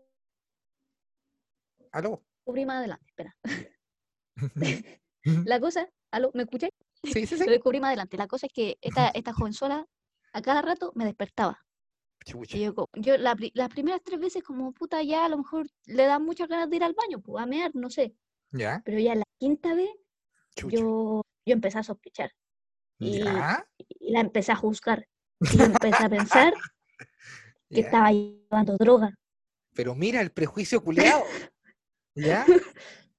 [1.91, 2.23] ¿Aló?
[2.45, 3.35] más adelante, espera.
[5.23, 6.31] La cosa, ¿aló?
[6.33, 6.71] ¿Me escucháis?
[7.03, 7.49] Sí, sí, Lo sí.
[7.49, 8.17] descubrí más adelante.
[8.17, 9.85] La cosa es que esta, esta jovenzuela
[10.33, 11.59] a cada rato me despertaba.
[12.23, 12.57] Chucha.
[12.57, 16.23] Y yo, la las primeras tres veces como puta ya a lo mejor le dan
[16.23, 18.15] muchas ganas de ir al baño, pues, a mear, no sé.
[18.51, 18.81] ¿Ya?
[18.85, 19.89] Pero ya la quinta vez
[20.55, 20.77] Chucha.
[20.77, 22.31] yo, yo empecé a sospechar
[23.07, 23.23] y-
[24.11, 25.07] la empecé a juzgar.
[25.39, 26.53] Y yo empecé a pensar
[27.69, 27.85] que ¿Ya?
[27.85, 29.13] estaba llevando droga.
[29.73, 31.23] Pero mira el prejuicio culeado.
[32.15, 32.45] ¿Ya?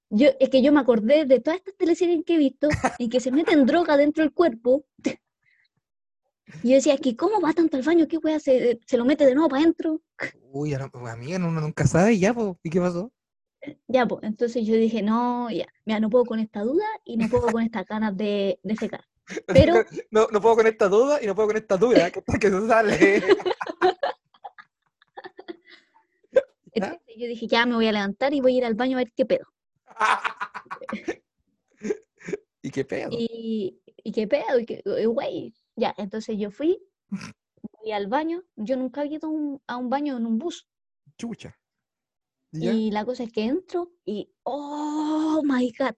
[0.09, 2.69] Yo, es que yo me acordé de todas estas teleseries que he visto
[2.99, 4.85] en que se meten droga dentro del cuerpo.
[6.61, 8.07] Y yo decía, que ¿cómo va tanto al baño?
[8.07, 8.39] ¿Qué wea?
[8.39, 10.01] ¿Se, se lo mete de nuevo para adentro?
[10.51, 12.59] Uy, a la- amiga, uno nunca sabe ya, po.
[12.61, 13.11] ¿Y qué pasó?
[13.87, 17.27] Ya, pues, entonces yo dije, no, ya, mira, no puedo con esta duda y no
[17.29, 19.03] puedo con estas ganas de, de fecar.
[19.47, 22.49] Pero, No, no puedo con esta duda y no puedo con esta duda que, que
[22.49, 23.23] se sale.
[26.73, 29.01] entonces yo dije, ya me voy a levantar y voy a ir al baño a
[29.01, 29.45] ver qué pedo.
[32.61, 33.09] ¿Y qué pedo?
[33.11, 35.53] Y, y qué pedo, y qué, y güey.
[35.75, 38.43] Ya, entonces yo fui, fui al baño.
[38.55, 40.67] Yo nunca había ido a un, a un baño en un bus.
[41.17, 41.57] Chucha.
[42.51, 42.71] ¿Ya?
[42.71, 45.95] Y la cosa es que entro y, oh my God,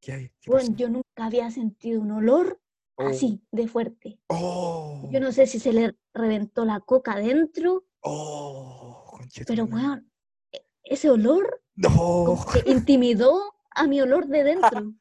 [0.00, 0.32] ¿Qué hay?
[0.40, 2.60] ¿Qué bueno, yo nunca había sentido un olor
[2.96, 3.06] Oh.
[3.06, 4.18] así de fuerte.
[4.26, 5.08] Oh.
[5.10, 10.10] Yo no sé si se le reventó la coca adentro, Oh, pero weón,
[10.52, 12.36] e- ese olor No.
[12.66, 14.92] intimidó a mi olor de dentro.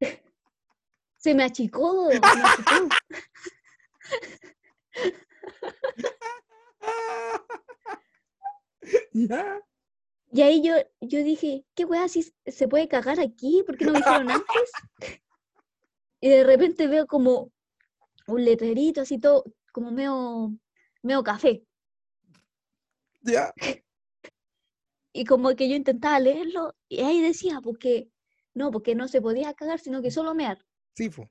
[1.16, 2.88] Se me achicó, me achicó.
[9.12, 9.60] ¿Ya?
[10.34, 13.62] Y ahí yo, yo dije, ¿qué weá si se puede cagar aquí?
[13.64, 14.72] ¿Por qué no me dijeron antes?
[16.20, 17.52] Y de repente veo como
[18.26, 20.52] un letrerito así todo, como medio,
[21.02, 21.64] medio café.
[23.22, 23.54] Ya.
[25.12, 28.10] Y como que yo intentaba leerlo y ahí decía, porque
[28.54, 30.58] no, porque no se podía cagar, sino que solo mear.
[30.96, 31.28] Sí, fu.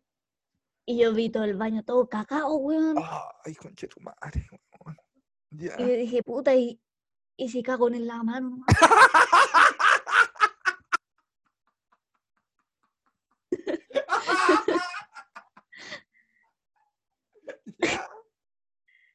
[0.86, 2.96] Y yo vi todo el baño todo cagado, weón.
[3.44, 4.48] Ay, conche tu madre,
[4.80, 4.98] weón.
[5.50, 5.76] Ya.
[5.78, 6.80] Y yo dije, puta, y,
[7.38, 8.64] y si cago en la mano.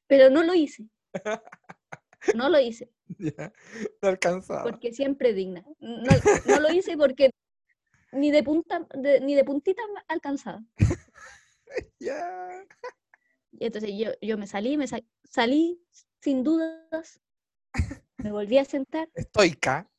[0.06, 0.88] Pero no lo hice.
[2.34, 3.52] No lo hice, ya.
[4.02, 4.64] No alcanzaba.
[4.64, 5.64] porque siempre digna.
[5.78, 6.02] No,
[6.46, 7.30] no lo hice porque
[8.12, 10.62] ni de punta, de- ni de puntita alcanzaba.
[12.00, 12.64] Ya.
[13.52, 15.82] Y entonces yo, yo me salí, me sa- salí
[16.20, 17.20] sin dudas,
[18.28, 19.90] me volví a sentar, Estoica.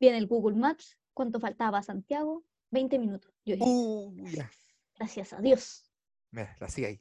[0.00, 3.32] vi en el Google Maps cuánto faltaba a Santiago, 20 minutos.
[3.44, 4.50] Yo dije, Uh, ya.
[4.98, 5.88] gracias a Dios.
[6.32, 7.00] Mira, la sigue ahí.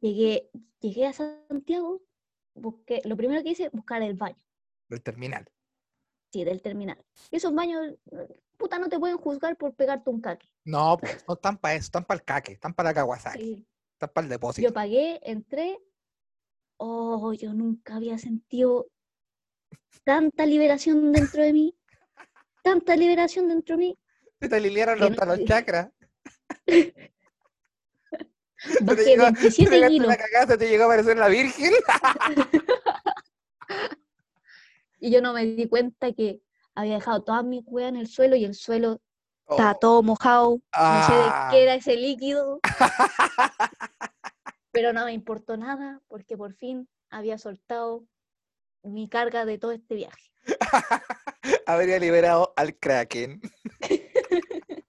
[0.00, 0.50] Llegué,
[0.80, 2.02] llegué a Santiago,
[2.54, 4.36] busqué, lo primero que hice, buscar el baño,
[4.88, 5.50] Del terminal.
[6.30, 7.02] sí, del terminal.
[7.30, 7.96] Y esos baños,
[8.58, 10.46] puta, no te pueden juzgar por pegarte un caque.
[10.64, 13.66] No, pues, no están para eso, están para el caque, están para la Kawasaki, Sí.
[13.94, 14.68] están para el depósito.
[14.68, 15.78] Yo pagué, entré.
[16.78, 18.86] Oh, yo nunca había sentido
[20.04, 21.74] tanta liberación dentro de mí.
[22.62, 23.98] Tanta liberación dentro de mí.
[24.40, 25.90] Se te alinearon hasta no- los chakras.
[28.60, 30.08] Se te Bajé llegó- te 27 pegaste kilos.
[30.48, 31.72] la te llegó a aparecer la Virgen.
[35.00, 36.40] Y yo no me di cuenta que
[36.74, 39.00] había dejado toda mi hueá en el suelo y el suelo
[39.48, 40.50] estaba Oh, todo mojado.
[40.76, 42.58] No sé de ah, qué era ese líquido.
[44.72, 48.04] Pero no me importó nada porque por fin había soltado
[48.82, 50.30] mi carga de todo este viaje.
[51.66, 53.40] Habría liberado al Kraken.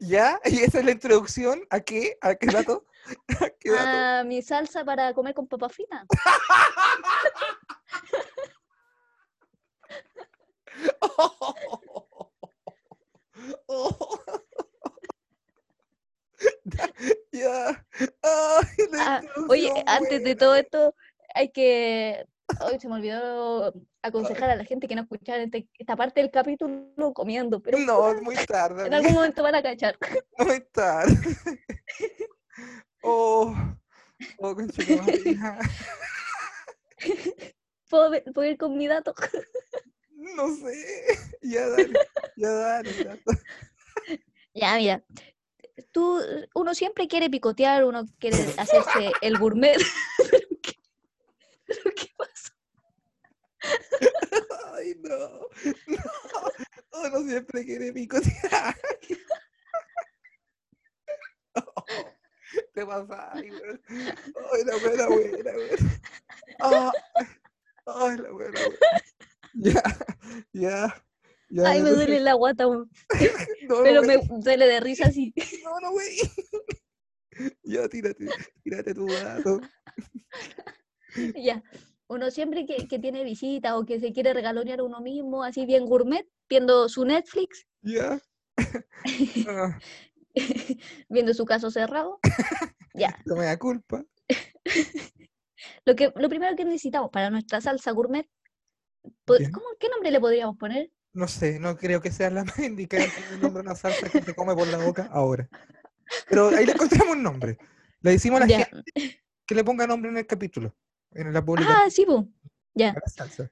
[0.00, 0.40] ¿Ya?
[0.44, 1.62] ¿Y esa es la introducción?
[1.70, 2.18] ¿A qué?
[2.20, 2.84] ¿A qué dato?
[3.40, 3.84] ¿A qué dato?
[3.84, 6.06] Ah, mi salsa para comer con papas fritas.
[10.80, 10.96] Ya.
[13.68, 14.41] Ay,
[17.32, 17.86] la
[18.98, 20.94] Ah, Oye, antes de todo esto,
[21.34, 22.26] hay que.
[22.60, 26.30] Hoy se me olvidó aconsejar a la gente que no escuchara este- esta parte del
[26.30, 28.86] capítulo comiendo, pero No, es muy tarde.
[28.86, 29.96] en algún momento van a cachar.
[30.38, 31.14] Muy tarde.
[33.04, 33.52] Oh,
[34.38, 34.54] oh.
[37.90, 39.14] ¿Puedo, ver- puedo ir con mi dato?
[40.12, 41.18] No sé.
[41.42, 41.98] Ya dale,
[42.36, 42.92] ya dale.
[43.02, 43.32] dato.
[44.54, 45.02] Ya, mira.
[45.90, 46.20] Tú,
[46.54, 49.76] uno siempre quiere picotear, uno quiere hacerse el gourmet.
[50.18, 50.72] ¿Pero qué,
[51.66, 52.54] pero qué pasa?
[54.74, 55.48] Ay, no.
[55.86, 56.02] No.
[57.04, 58.76] Uno siempre quiere picotear.
[62.74, 63.32] Te pasa.
[63.32, 66.92] Ay, la buena, buena, buena.
[67.86, 68.78] Ay, la buena, buena.
[69.54, 69.82] Ya,
[70.52, 71.04] ya.
[71.54, 72.20] Ya Ay, me no duele sé.
[72.24, 72.86] la guata, No,
[73.68, 75.32] no, pero me duele de risa así.
[75.64, 76.16] No, no, güey.
[77.62, 78.26] Ya, tírate,
[78.62, 79.60] tírate tu dato.
[81.36, 81.62] Ya.
[82.08, 85.64] Uno siempre que, que tiene visita o que se quiere regalonear a uno mismo, así
[85.64, 88.20] bien gourmet, viendo su Netflix, Ya.
[89.48, 89.78] Ah,
[91.08, 92.18] viendo su caso cerrado.
[92.94, 93.18] Ya.
[93.26, 94.04] no me da culpa.
[95.84, 98.26] Lo, que, lo primero que necesitamos para nuestra salsa gourmet,
[99.04, 99.50] Ya.
[99.50, 100.90] ¿cómo, ¿qué nombre le podríamos poner?
[101.14, 104.22] No sé, no creo que sea la más indicada el nombre de una salsa que
[104.22, 105.48] se come por la boca ahora.
[106.28, 107.58] Pero ahí le encontramos un nombre.
[108.00, 108.64] Le decimos a la Ya.
[108.66, 110.74] gente que le ponga nombre en el capítulo,
[111.12, 112.28] en la publicación Ah, sí, po.
[112.74, 112.92] Ya.
[112.94, 113.50] la salsa.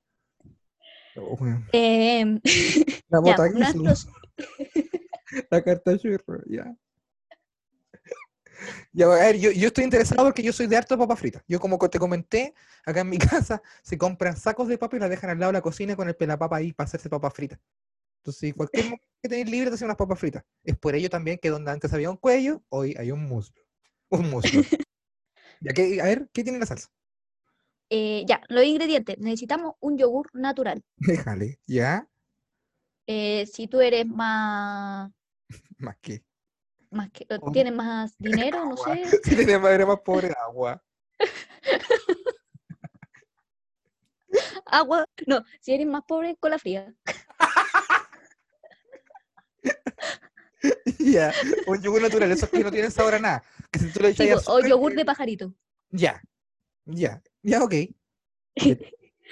[1.16, 1.36] Oh.
[1.72, 2.40] Em,
[3.08, 4.08] la ya, bota nuestros-
[5.50, 6.74] la carta churro, ya.
[8.92, 11.42] Ya, a ver, yo, yo estoy interesado porque yo soy de harto de papa frita.
[11.46, 12.54] Yo como te comenté,
[12.84, 15.58] acá en mi casa se compran sacos de papa y las dejan al lado de
[15.58, 17.58] la cocina con el pelapapa ahí para hacerse papas fritas.
[18.18, 20.44] Entonces, cualquier momento que tenéis libre te hacen unas papas fritas.
[20.64, 23.62] Es por ello también que donde antes había un cuello, hoy hay un muslo.
[24.10, 24.62] Un muslo.
[25.60, 26.88] ya que, a ver, ¿qué tiene la salsa?
[27.90, 29.18] eh, ya, los ingredientes.
[29.18, 30.82] Necesitamos un yogur natural.
[30.96, 32.08] Déjale, ¿ya?
[33.06, 35.10] Eh, si tú eres más,
[35.78, 36.22] Más que.
[36.90, 37.52] Más que, Oh.
[37.52, 40.82] tienes más dinero, no sé, Si madre más pobre, agua.
[44.66, 46.94] agua, no, si eres más pobre, cola fría.
[50.98, 51.32] Ya,
[51.66, 53.42] un yogur natural, esos que no tienen sabor a nada.
[53.70, 55.54] Que si tú le Sí, echas po, o yogur de pajarito.
[55.88, 56.20] Ya,
[56.84, 57.74] ya, ya, ok.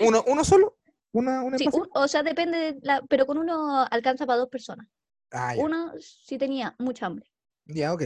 [0.00, 0.78] ¿Uno, uno solo?
[1.12, 4.48] ¿Una, una Sí, un- o sea, depende, de la, pero con uno alcanza para dos
[4.48, 4.88] personas.
[5.30, 7.30] Ah, Uno sí tenía mucha hambre.
[7.68, 8.02] Ya, ok.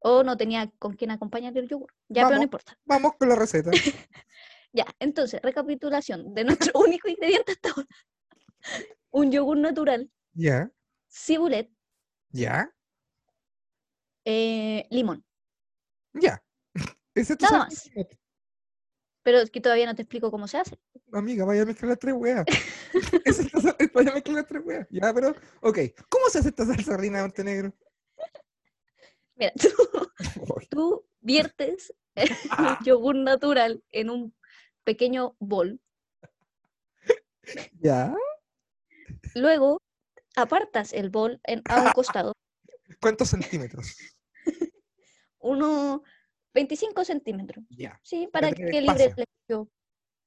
[0.00, 1.92] O no tenía con quién acompañar el yogur.
[2.08, 2.78] Ya, pero no importa.
[2.84, 3.70] Vamos con la receta.
[4.70, 7.88] Ya, entonces, recapitulación de nuestro único ingrediente hasta ahora.
[9.10, 10.70] Un yogur natural, Ya,
[11.10, 11.70] cibulet,
[12.28, 12.70] ya,
[14.26, 15.24] eh, limón.
[16.12, 16.44] ya.
[17.14, 17.90] Es Nada más.
[19.22, 20.78] Pero es que todavía no te explico cómo se hace.
[21.12, 22.44] Amiga, vaya a mezclar las tres weas.
[23.24, 23.50] Es
[23.92, 24.86] vaya a mezclar las tres weas.
[24.90, 25.78] Ya, pero, ok.
[26.08, 27.72] ¿Cómo se hace esta salsa harina Montenegro?
[29.38, 32.28] Mira, tú, tú viertes el
[32.84, 34.34] yogur natural en un
[34.84, 35.80] pequeño bol.
[37.80, 38.14] Ya.
[39.34, 39.80] Luego
[40.36, 42.32] apartas el bol en, a un costado,
[43.00, 43.96] ¿Cuántos centímetros?
[45.38, 46.00] unos
[46.52, 47.64] 25 centímetros.
[47.70, 48.00] Ya.
[48.02, 49.70] Sí, para que libre el espacio.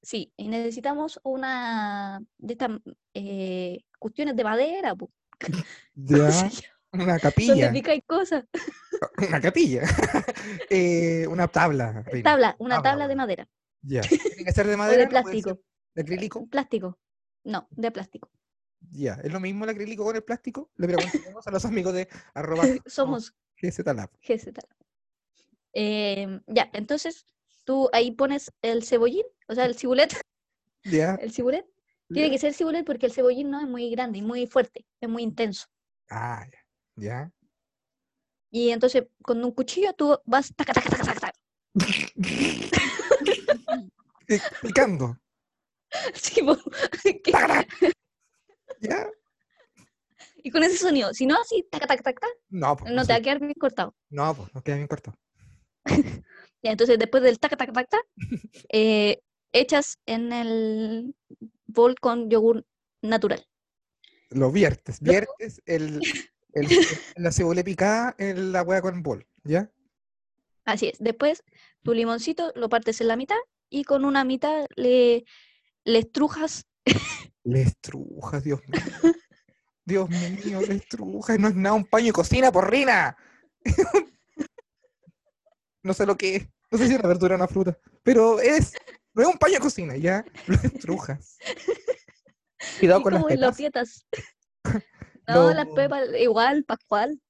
[0.01, 2.71] Sí, y necesitamos una de estas
[3.13, 4.95] eh, cuestiones de madera.
[4.95, 5.11] po.
[5.39, 5.57] ¿Cómo
[5.93, 6.49] Ya.
[6.93, 7.71] Una Donde capilla.
[7.71, 8.45] picáis cosas.
[9.29, 9.81] Una capilla.
[10.69, 12.03] Eh, una tabla.
[12.03, 12.23] Reina.
[12.31, 13.49] Tabla, una Tabla, tabla de madera.
[13.81, 14.01] Ya.
[14.35, 14.97] ¿Tiene que ser de O madera?
[14.99, 15.63] de ¿No puede ser plástico.
[15.95, 16.47] ¿De acrílico?
[16.47, 16.99] Plástico.
[17.43, 18.29] No, de plástico.
[18.91, 19.13] Ya.
[19.23, 20.71] ¿Es lo mismo el acrílico con el plástico?
[20.75, 24.09] Le preguntamos a los amigos de arroba Somos GZLab.
[24.21, 24.49] GZ.
[25.73, 27.25] Em, ya, entonces
[27.63, 30.13] tú ahí pones el cebollín, o sea, el cibulet,
[30.83, 31.15] Ya.
[31.15, 31.65] el cibulet.
[32.13, 35.07] Tiene que ser cibulet porque el cebollín no es muy grande y muy fuerte, es
[35.09, 35.67] muy intenso.
[36.09, 36.59] Ah, ya.
[36.95, 37.31] Ya.
[38.51, 41.39] Y entonces con un cuchillo tú vas taca, taca, taca, taca, taca.
[44.61, 45.17] Picando.
[46.13, 46.41] Sí,
[47.23, 47.31] que-
[48.79, 49.09] ¿Ya?
[50.37, 52.91] y con ese sonido, si no así, taca, taca, taca, No, pues.
[52.93, 53.93] no te va a quedar bien cortado.
[54.09, 55.13] No, pues, nos queda bien corto.
[56.63, 58.01] Ya, entonces después del taca, taca, taca,
[58.69, 59.21] eh,
[59.51, 61.13] echas en el
[61.65, 62.65] bol con yogur
[63.01, 63.45] natural.
[64.29, 65.01] Lo viertes.
[65.01, 65.99] Viertes el,
[66.53, 66.67] el-
[67.15, 69.25] la cebolla picada en la hueá con bol.
[69.43, 69.71] ¿Ya?
[70.65, 70.97] Así es.
[70.99, 71.43] Después
[71.83, 73.37] tu limoncito lo partes en la mitad
[73.69, 75.25] y con una mitad le,
[75.83, 76.65] le estrujas.
[77.43, 79.13] Le estrujas, Dios mío.
[79.83, 81.39] Dios mío, le estrujas.
[81.39, 83.17] No es nada un paño de cocina, porrina.
[85.83, 86.47] No sé lo que es.
[86.69, 87.75] No sé si es una verdura o una fruta.
[88.03, 88.73] Pero es.
[89.13, 90.23] No es un paño de cocina, ya.
[90.45, 91.37] Lo estrujas.
[92.79, 94.05] Cuidado con las como lo aprietas.
[95.27, 97.21] No, las Lo- pepas igual, pascual.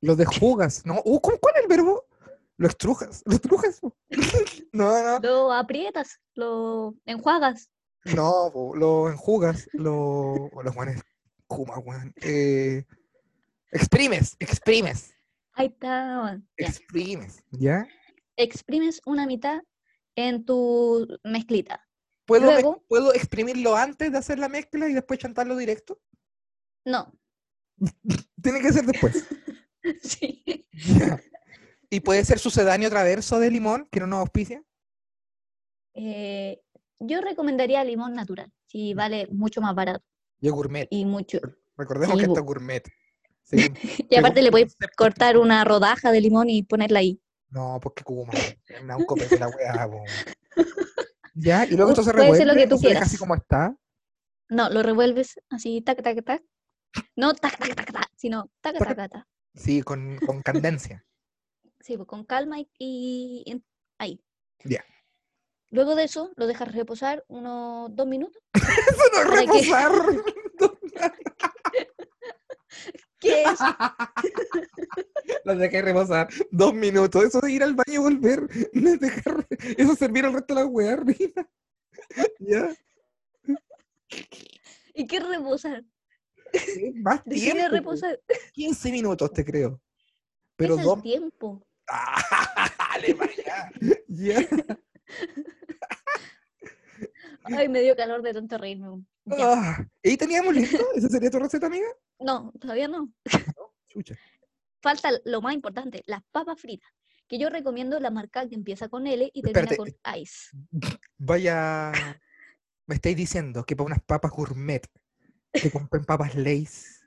[0.00, 0.84] Lo desjugas.
[0.86, 2.06] No, uh, ¿cómo- ¿cuál es el verbo?
[2.56, 3.22] Lo estrujas.
[3.26, 3.80] ¿Lo estrujas?
[4.72, 5.18] No, no.
[5.20, 7.68] Lo aprietas, lo enjuagas.
[8.04, 10.32] No, po, lo enjugas, lo.
[10.52, 11.02] o Los guanes.
[11.48, 12.14] Kuma, weón.
[12.22, 12.84] Eh,
[13.72, 15.12] exprimes, exprimes,
[15.54, 16.40] Ahí está.
[16.56, 17.42] exprimes.
[17.50, 17.86] ¿Ya?
[18.36, 19.60] Exprimes una mitad
[20.14, 21.84] en tu mezclita.
[22.26, 26.00] ¿Puedo, Luego- ¿Puedo exprimirlo antes de hacer la mezcla y después chantarlo directo?
[26.84, 27.12] No.
[28.42, 29.26] Tiene que ser después.
[30.02, 30.44] Sí.
[31.90, 34.62] ¿Y puede ser sucedáneo traverso de limón, que no nos auspicia?
[35.94, 36.60] Eh,
[36.98, 40.04] yo recomendaría limón natural, si vale mucho más barato
[40.38, 40.86] Yo gourmet.
[40.90, 41.38] y mucho.
[41.78, 42.82] Recordemos Sí, que esto es gourmet.
[44.10, 47.20] Y aparte le puedes cortar una rodaja de limón y ponerla ahí.
[47.48, 48.32] No, porque Kuma.
[48.82, 49.88] Me da un copete la weá.
[51.34, 52.36] Ya, y luego esto se Puede revuelve.
[52.44, 53.18] ser lo que tú deja así quieras.
[53.18, 53.74] como está.
[54.50, 56.42] No, lo revuelves así, tac, tac, tac.
[57.16, 58.96] No tac, tac, tac, tac, sino tac, Tac.
[58.96, 59.26] tac, tac.
[59.54, 61.04] Sí, con, con candencia.
[61.80, 63.64] Sí, pues con calma y, y en-
[63.98, 64.22] ahí.
[64.64, 64.84] Ya.
[65.70, 68.42] Luego de eso, lo dejas reposar unos dos minutos.
[68.54, 69.92] Eso no es que- reposar.
[73.20, 73.58] ¿Qué es?
[75.44, 77.22] Lo dejé reposar dos minutos.
[77.24, 78.48] Eso de ir al baño y volver.
[78.72, 80.98] dejar- Eso es servir al resto de la weá.
[82.38, 82.74] ¿Ya?
[84.94, 85.84] ¿Y qué reposar?
[87.02, 87.62] Más tiempo.
[87.62, 87.68] po.
[87.68, 88.20] reposar.
[88.52, 89.80] 15 minutos, te creo.
[90.56, 90.96] Pero es dos.
[90.96, 91.66] el tiempo.
[91.88, 92.70] ¡Ah!
[92.78, 93.72] Dale allá.
[94.08, 94.36] Ya.
[97.44, 99.02] Ay, me dio calor de tanto reírme.
[99.38, 100.78] Ah, ¿Y teníamos listo?
[100.94, 101.86] ¿Esa sería tu receta, amiga?
[102.18, 103.12] No, todavía no.
[103.88, 104.16] Chucha.
[104.82, 106.90] Falta lo más importante, las papas fritas.
[107.28, 110.50] Que yo recomiendo la marca que empieza con L y termina Espérate, con Ice.
[111.16, 111.92] Vaya.
[112.86, 114.84] Me estáis diciendo que para unas papas gourmet
[115.52, 117.06] que compren papas Lay's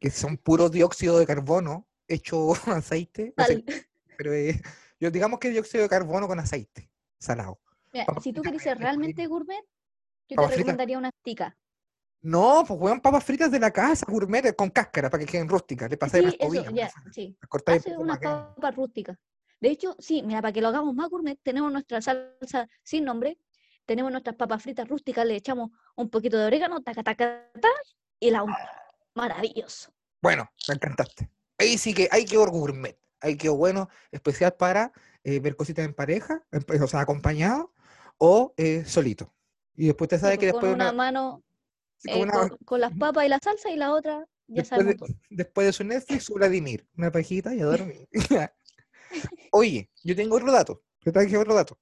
[0.00, 3.34] que son puro dióxido de carbono hecho aceite.
[3.36, 3.64] no sé, Sal.
[4.16, 4.60] pero eh,
[4.98, 7.60] yo digamos que dióxido de carbono con aceite salado.
[7.92, 9.62] Mira, si tú quieres ser realmente gourmet,
[10.28, 11.56] yo te recomendaría una tica.
[12.22, 15.90] No, pues weón, papas fritas de la casa, gourmet, con cáscara, para que queden rústicas.
[15.90, 17.36] Le pasáis Sí, eso, raspadillas, ya, sí.
[17.40, 19.18] las un Hace poco unas papas rústicas.
[19.60, 23.38] De hecho, sí, mira, para que lo hagamos más gourmet, tenemos nuestra salsa sin nombre,
[23.86, 27.68] tenemos nuestras papas fritas rústicas, le echamos un poquito de orégano, taca, taca, taca,
[28.18, 28.68] y la untamos.
[29.14, 29.92] Maravilloso.
[30.22, 31.30] Bueno, me encantaste.
[31.58, 32.98] Ahí sí que hay que gourmet.
[33.20, 34.92] Hay que bueno, especial para
[35.24, 37.74] eh, ver cositas en pareja, en o sea, acompañado,
[38.18, 39.34] o eh, solito.
[39.74, 41.42] Y después te Sí, sabe que pues, después con de una una, mano
[41.98, 44.62] sí, eh, con una- con, con las papas y la salsa y la otra, ya
[44.62, 45.08] después, de, todo.
[45.30, 48.08] después de su Netflix, su Vladimir, una pajita y a dormir.
[49.52, 50.82] Oye, yo tengo otro dato.
[51.02, 51.78] Te traje otro dato.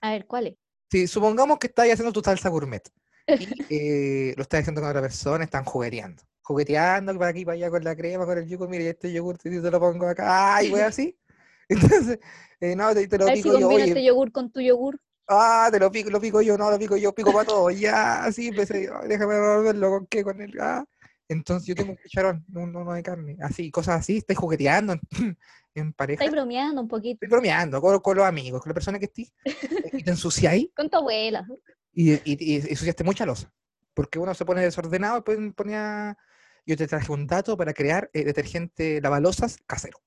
[0.00, 0.54] A ver, ¿cuál es?
[0.90, 2.82] Si supongamos que estás haciendo tu salsa gourmet
[3.26, 3.28] y
[4.30, 6.22] eh, lo estás haciendo con otra persona, están jugueteando.
[6.42, 8.68] Jugueteando para aquí, para allá con la crema, con el yogur.
[8.68, 10.56] Mira, este yogur te, te lo pongo acá.
[10.56, 11.18] Ay, wey, así.
[11.68, 12.18] Entonces,
[12.60, 13.68] eh, no, te, te lo A ver si pico yo.
[13.68, 14.98] Oye, este yogur con tu yogur.
[15.26, 17.70] ah, te lo pico, lo pico yo, no, lo pico yo, pico para todo.
[17.70, 18.88] Ya, así empecé.
[18.90, 20.58] ay, déjame revolverlo con qué, con el.
[20.58, 20.84] Ah.
[21.28, 23.36] Entonces, yo tengo un cucharón, no, no, no de carne.
[23.42, 24.16] Así, cosas así.
[24.18, 25.00] Estáis jugueteando en,
[25.74, 26.24] en pareja.
[26.24, 27.14] Estáis bromeando un poquito.
[27.14, 29.32] Estoy bromeando con, con los amigos, con la persona que estés.
[29.92, 31.46] Y te ensuciáis Con tu abuela.
[31.92, 33.52] y, y, y ensuciaste mucha losa.
[33.94, 36.16] Porque uno se pone desordenado y después ponía.
[36.64, 39.98] Yo te traje un dato para crear eh, detergente lavalosas casero.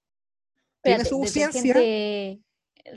[0.83, 1.73] ¿Tiene su ciencia?
[1.73, 2.41] detergente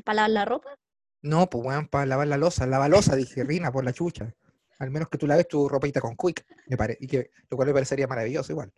[0.04, 0.78] ¿Para lavar la ropa?
[1.22, 2.66] No, pues weón, para lavar la losa.
[2.66, 4.34] Lavalosa, dije, Rina, por la chucha.
[4.78, 6.98] Al menos que tú laves tu ropita con Quick, me parece.
[7.02, 8.72] Y que, lo cual me parecería maravilloso igual.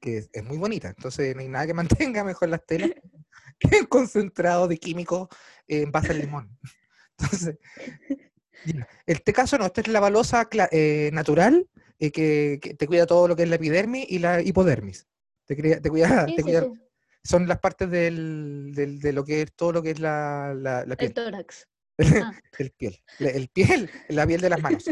[0.00, 0.88] Que es, es muy bonita.
[0.88, 1.74] Entonces no hay nada que
[2.14, 2.90] mantenga mejor las telas
[3.58, 5.28] que el concentrado de químicos
[5.68, 6.58] en base al limón.
[7.18, 7.58] Entonces,
[8.64, 8.88] ya.
[9.06, 10.00] este caso no, esta es la
[10.50, 11.68] cla- eh, natural
[11.98, 15.06] eh, que, que te cuida todo lo que es la epidermis y la hipodermis.
[15.46, 16.66] Te, crea- te cuida, ¿Qué te cuida-
[17.22, 20.84] son las partes del, del- de lo que es todo lo que es la, la,
[20.84, 21.14] la El piel.
[21.14, 21.68] tórax.
[22.20, 23.00] Ah, El piel.
[23.20, 24.84] la- El piel, la piel de las manos.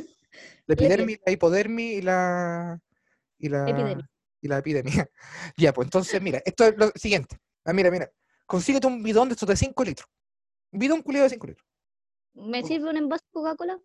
[0.67, 2.81] La epidermis, la hipodermis y la.
[3.39, 4.07] Y la, Epidermis.
[4.41, 5.09] y la epidemia.
[5.57, 7.39] Ya, pues entonces, mira, esto es lo siguiente.
[7.65, 8.11] Ah, mira, mira.
[8.47, 10.09] Consíguete un bidón de estos de 5 litros.
[10.71, 11.67] Un bidón culiado de 5 litros.
[12.35, 13.79] ¿Me sirve un envase de Coca-Cola?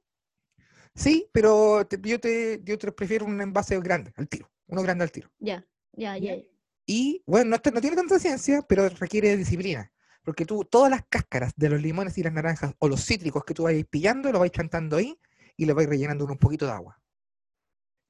[0.96, 4.50] Sí, pero te- yo, te, yo te prefiero un envase grande, al tiro.
[4.68, 5.30] Uno grande al tiro.
[5.40, 6.36] Ya, ya, ya.
[6.36, 6.44] ya.
[6.86, 9.92] Y bueno, no, no tiene tanta ciencia, pero requiere de disciplina.
[10.24, 13.54] Porque tú, todas las cáscaras de los limones y las naranjas o los cítricos que
[13.54, 15.18] tú vais pillando, lo vais chantando ahí
[15.58, 16.98] y lo vais rellenando con un poquito de agua.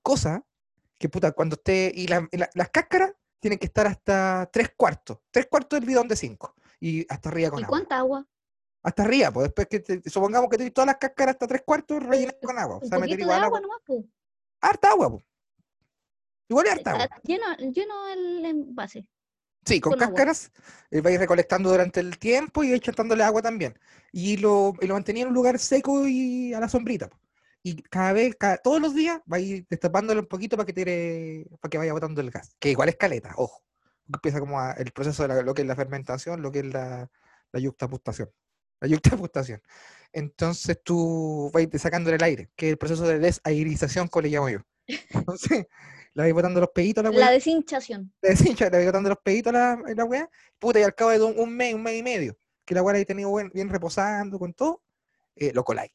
[0.04, 0.44] Cosa
[1.00, 1.92] que, puta, cuando esté.
[1.96, 5.20] Y, la- y la- las cáscaras tienen que estar hasta tres cuartos.
[5.32, 6.54] Tres cuartos del bidón de cinco.
[6.80, 7.70] Y hasta arriba con ¿Y agua.
[7.78, 8.28] cuánta agua?
[8.84, 12.02] Hasta arriba, pues después que te- supongamos que tenéis todas las cáscaras hasta tres cuartos
[12.04, 12.78] rellenas con agua.
[12.78, 13.62] O sea, meter de igual agua agua.
[13.62, 14.06] nomás, pues.
[14.62, 15.26] Harta agua, pues.
[16.50, 17.08] Igual es harta agua.
[17.12, 19.10] Ah, Lleno, lleno el envase.
[19.66, 20.14] Sí, con con agua.
[20.16, 20.52] cáscaras
[20.92, 23.78] eh, vais recolectando durante el tiempo y vais echándole agua también.
[24.14, 27.10] Y lo, y lo mantenía en un lugar seco y a la sombrita.
[27.10, 27.18] po.
[27.68, 31.70] Y cada vez, cada- todos los días, vais destapándolo un poquito para que tire, para
[31.70, 32.56] que vaya botando el gas.
[32.60, 33.62] Que igual es caleta, ojo.
[34.14, 36.66] Empieza como a- el proceso de la- lo que es la fermentación, lo que es
[36.66, 37.10] la,
[37.52, 38.30] la yuxtapustación.
[38.80, 39.62] La yuxtapustación.
[40.14, 44.50] Entonces tú vais sacándole el aire, que es el proceso de desairización, como le llamo
[44.50, 44.60] yo.
[45.10, 45.66] Entonces,
[46.14, 48.14] le vais botando los peditos a la La weá deshinchación.
[48.22, 50.96] le deshincha, le voy botando los peditos a la, a la weá, puta, y al
[50.96, 53.34] cabo de un, un mes, un mes y medio, que la weá la he tenido
[53.54, 54.82] bien reposando con todo,
[55.36, 55.92] eh, lo coláis.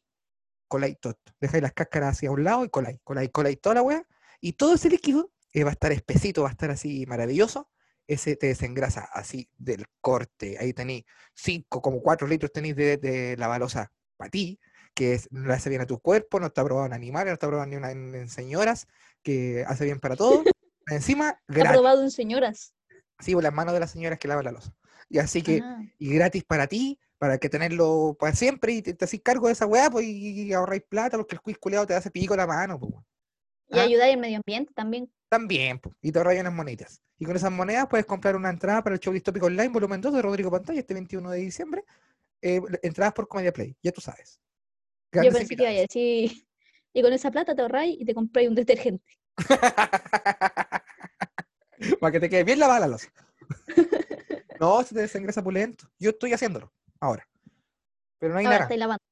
[0.72, 1.18] Coláis todo.
[1.38, 4.06] Dejáis las cáscaras hacia un lado y coláis, coláis, coláis toda la weá,
[4.40, 7.68] y todo ese líquido eh, va a estar espesito, va a estar así maravilloso,
[8.06, 10.56] ese te desengrasa así del corte.
[10.58, 11.04] Ahí tenéis
[11.34, 14.58] 5, como 4 litros tenéis de, de la balosa para ti,
[14.94, 17.48] que es, le hace bien a tu cuerpo, no está probado en animales, no está
[17.48, 18.86] probado ni una- en, en señoras,
[19.22, 20.42] que hace bien para todo.
[20.86, 21.72] Encima, Ha gratis.
[21.72, 22.74] probado en señoras.
[23.18, 24.74] Sí, por las manos de las señoras que lavan la losa.
[25.10, 28.94] Y así que, Ah, y gratis para ti, para que tenerlo para siempre y te,
[28.94, 31.94] te haces cargo de esa weá, pues y, ahorráis plata porque el quiz culeado te
[31.94, 32.94] hace pico la mano, pues.
[33.68, 33.82] Y Ah.
[33.82, 35.08] ayudar al medio ambiente también.
[35.28, 35.94] También, pues.
[36.02, 37.00] Y te ahorráis unas moneditas.
[37.20, 40.14] Y con esas monedas puedes comprar una entrada para el show distópico online, volumen 2
[40.14, 41.84] de Rodrigo Pantalla, este 21 de diciembre.
[42.40, 44.40] eh, entradas por Comedia Play, ya tú sabes.
[45.12, 46.44] Yo pensé que iba a decir,
[46.92, 49.16] y con esa plata te ahorráis y te compráis un detergente.
[52.00, 53.12] Para que te quede bien lavada la losa.
[54.58, 55.88] no, se te desengresa pulento.
[56.00, 56.72] Yo estoy haciéndolo
[57.02, 57.28] ahora.
[58.18, 59.04] Pero no hay Ahora lavando.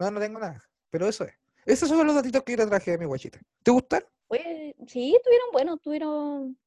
[0.00, 0.62] No, no tengo nada.
[0.90, 1.34] Pero eso es.
[1.64, 3.40] Esos son los datitos que yo te traje de mi guachita.
[3.62, 4.08] ¿Te gustaron?
[4.28, 6.58] Oye, sí, estuvieron buenos, estuvieron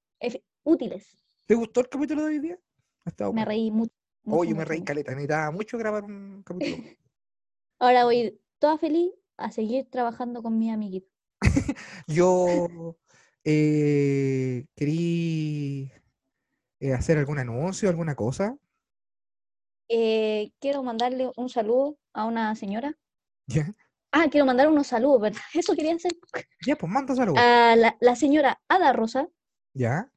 [0.64, 1.18] útiles.
[1.46, 2.60] ¿Te gustó el capítulo de hoy día?
[3.06, 3.46] Me bueno.
[3.46, 3.94] reí mucho.
[4.24, 5.12] Mucho, me mucho, reí caleta.
[5.12, 6.78] Necesitaba mucho grabar un capítulo.
[7.80, 11.10] Ahora voy toda feliz a seguir trabajando con mi amiguito.
[12.08, 12.96] Yo
[13.44, 15.92] eh, querí
[16.80, 18.56] eh, hacer algún anuncio, alguna cosa.
[19.94, 22.98] Eh, quiero mandarle un saludo a una señora.
[23.48, 23.74] Ya,
[24.14, 25.42] Ah, quiero mandar unos saludos, ¿verdad?
[25.54, 26.12] Eso quería hacer.
[26.66, 27.40] ya pues manda saludos.
[27.42, 29.28] A la, la señora Ada Rosa,
[29.74, 30.10] Ya,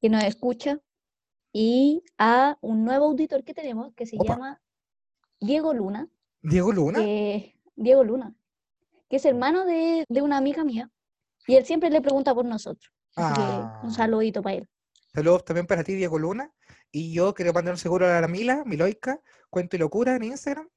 [0.00, 0.80] que nos escucha,
[1.52, 4.34] y a un nuevo auditor que tenemos que se Opa.
[4.34, 4.60] llama
[5.40, 6.08] Diego Luna.
[6.42, 6.98] Diego Luna.
[7.00, 8.34] que- Diego Luna,
[9.08, 10.90] que es hermano de, de una amiga mía,
[11.46, 12.92] y él siempre le pregunta por nosotros.
[13.16, 13.80] Así que Ah.
[13.84, 14.68] un saludito para él.
[15.14, 16.52] Saludos también para ti, Diego Luna.
[16.90, 19.20] Y yo quiero mandar un seguro a la Mila, Miloica,
[19.50, 20.68] Cuento y Locura en Instagram.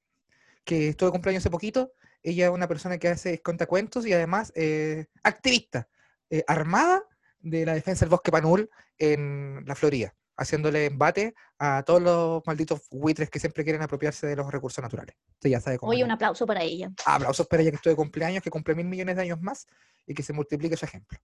[0.63, 1.93] que estuvo de cumpleaños hace poquito.
[2.21, 5.87] Ella es una persona que hace cuentos y además eh, activista,
[6.29, 7.03] eh, armada
[7.39, 12.87] de la defensa del bosque Panul en la Florida, haciéndole embate a todos los malditos
[12.91, 15.15] buitres que siempre quieren apropiarse de los recursos naturales.
[15.33, 16.91] Usted ya sabe cómo Oye, un aplauso para ella.
[17.05, 19.65] Aplausos para ella que estuvo de cumpleaños, que cumple mil millones de años más
[20.05, 21.17] y que se multiplique su ejemplo.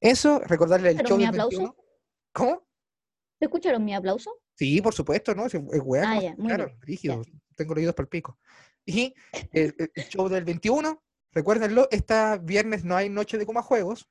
[0.00, 1.58] Eso, recordarle el ¿Pero show mi del aplauso?
[1.58, 1.76] 21.
[2.32, 2.67] ¿Cómo?
[3.38, 4.32] ¿Te escucharon mi aplauso?
[4.54, 5.46] Sí, por supuesto, ¿no?
[5.46, 6.36] Es, es weá, Ah, bien,
[6.80, 7.22] Rígido,
[7.54, 8.38] tengo los oídos para el pico.
[8.84, 9.14] Y
[9.52, 14.08] el, el- el show del 21, recuérdenlo, este viernes no hay noche de Kuma Juegos.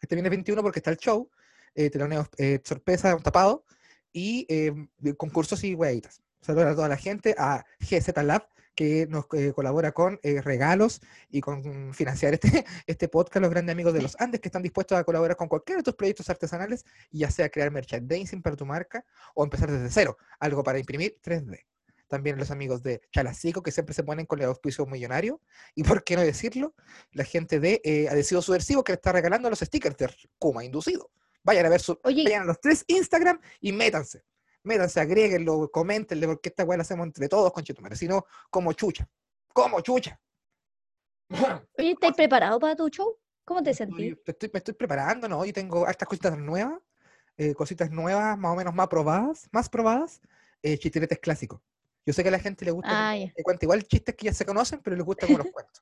[0.00, 1.30] Este viernes 21 porque está el show,
[1.74, 3.64] eh, teloneos, eh, sorpresa, tapado,
[4.12, 4.72] y eh,
[5.16, 6.20] concursos y weitas.
[6.40, 11.00] Saludos a toda la gente, a GZ Lab, que nos eh, colabora con eh, regalos
[11.30, 14.98] y con financiar este, este podcast, los grandes amigos de los Andes, que están dispuestos
[14.98, 19.04] a colaborar con cualquiera de tus proyectos artesanales, ya sea crear merchandising para tu marca
[19.34, 21.64] o empezar desde cero, algo para imprimir 3D.
[22.12, 25.40] También los amigos de Chalacico, que siempre se ponen con el auspicio millonario.
[25.74, 26.74] Y por qué no decirlo,
[27.12, 31.10] la gente de eh, Adhesivo Subversivo que le está regalando los stickers de Kuma Inducido.
[31.42, 34.24] Vayan a ver su, Oye, vayan a los tres Instagram y métanse.
[34.64, 37.96] Métanse, agréguenlo, coméntenle, porque esta weá la hacemos entre todos, conchetumare.
[37.96, 39.08] Si no, como chucha.
[39.52, 40.20] Como chucha.
[41.78, 43.18] oye, ¿estás preparado para tu show?
[43.44, 44.16] ¿Cómo te sentís?
[44.24, 45.44] estoy- me estoy preparando, ¿no?
[45.44, 46.78] Yo tengo hartas cositas nuevas,
[47.36, 50.20] eh, cositas nuevas, más o menos más probadas, más probadas,
[50.62, 51.60] eh, chistiretes clásicos.
[52.06, 53.16] Yo sé que a la gente le gusta Ah,
[53.60, 55.80] igual chistes que ya se conocen, pero les gusta como los cuento.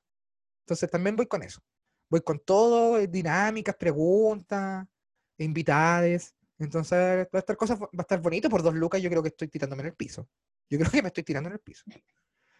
[0.65, 1.61] Entonces también voy con eso.
[2.09, 4.87] Voy con todo, eh, dinámicas, preguntas,
[5.37, 6.35] invitades.
[6.61, 9.01] Entonces va a estar cosas, va a estar bonito por dos lucas.
[9.01, 10.27] Yo creo que estoy tirándome en el piso.
[10.69, 11.83] Yo creo que me estoy tirando en el piso.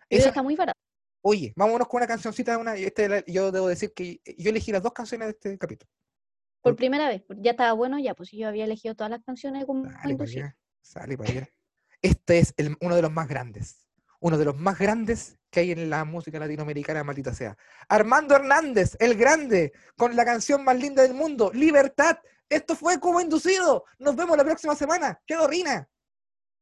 [0.10, 0.80] Esa- está muy barato.
[1.24, 2.58] oye, vámonos con una cancioncita.
[2.58, 5.90] Una, este, yo debo decir que yo elegí las dos canciones de este capítulo.
[6.62, 7.24] Por Por- primera vez.
[7.38, 10.58] Ya estaba bueno, ya, pues yo había elegido todas las canciones como Sale para allá,
[10.82, 11.50] sale para allá.
[12.02, 13.88] Este es el- uno de los más grandes.
[14.20, 17.58] Uno de los más grandes que hay en la música latinoamericana, maldita sea.
[17.88, 22.18] Armando Hernández, el grande, con la canción más linda del mundo, Libertad.
[22.52, 23.86] Esto fue como inducido.
[23.98, 25.18] Nos vemos la próxima semana.
[25.26, 25.90] ¡Qué Rina!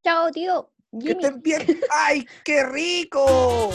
[0.04, 0.72] Chao, tío.
[0.92, 1.26] ¡Que Jimmy.
[1.26, 1.82] estén bien!
[1.92, 3.72] ¡Ay, qué rico!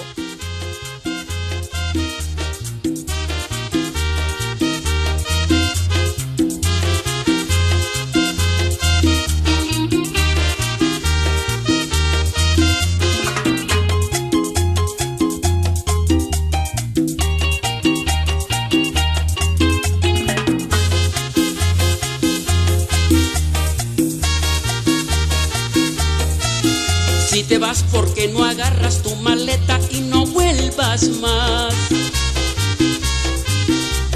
[27.75, 31.75] Vas porque no agarras tu maleta y no vuelvas más.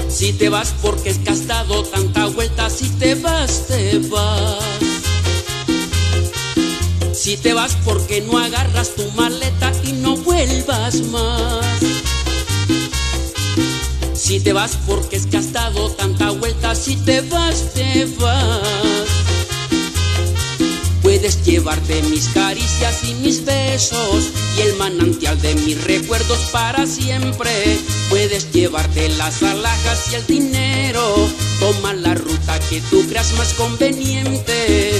[0.07, 4.63] Si te vas porque has dado tanta vuelta, si te vas, te vas.
[7.11, 11.65] Si te vas porque no agarras tu maleta y no vuelvas más.
[14.13, 19.28] Si te vas porque has dado tanta vuelta, si te vas, te vas.
[21.19, 27.51] Puedes llevarte mis caricias y mis besos y el manantial de mis recuerdos para siempre.
[28.09, 31.13] Puedes llevarte las alhajas y el dinero.
[31.59, 34.98] Toma la ruta que tú creas más conveniente.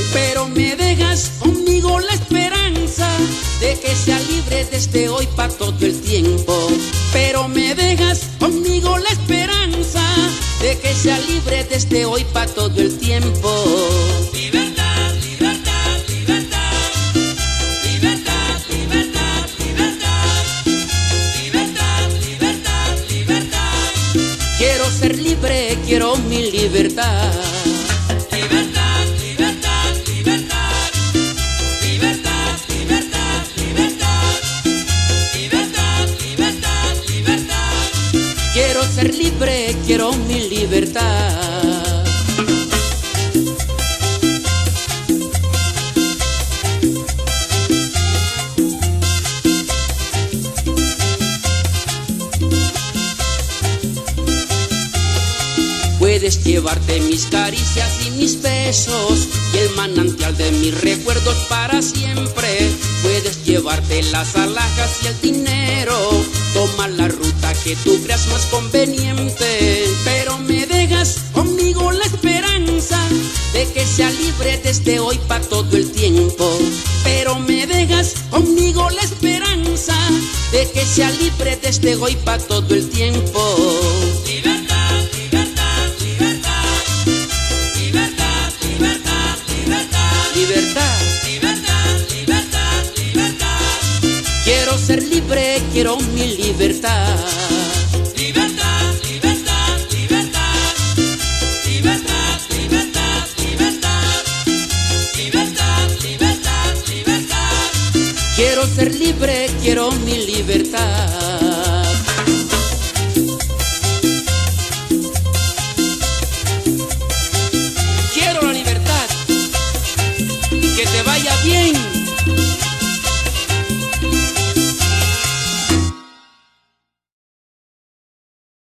[82.01, 83.08] Hoy para todo el tiempo.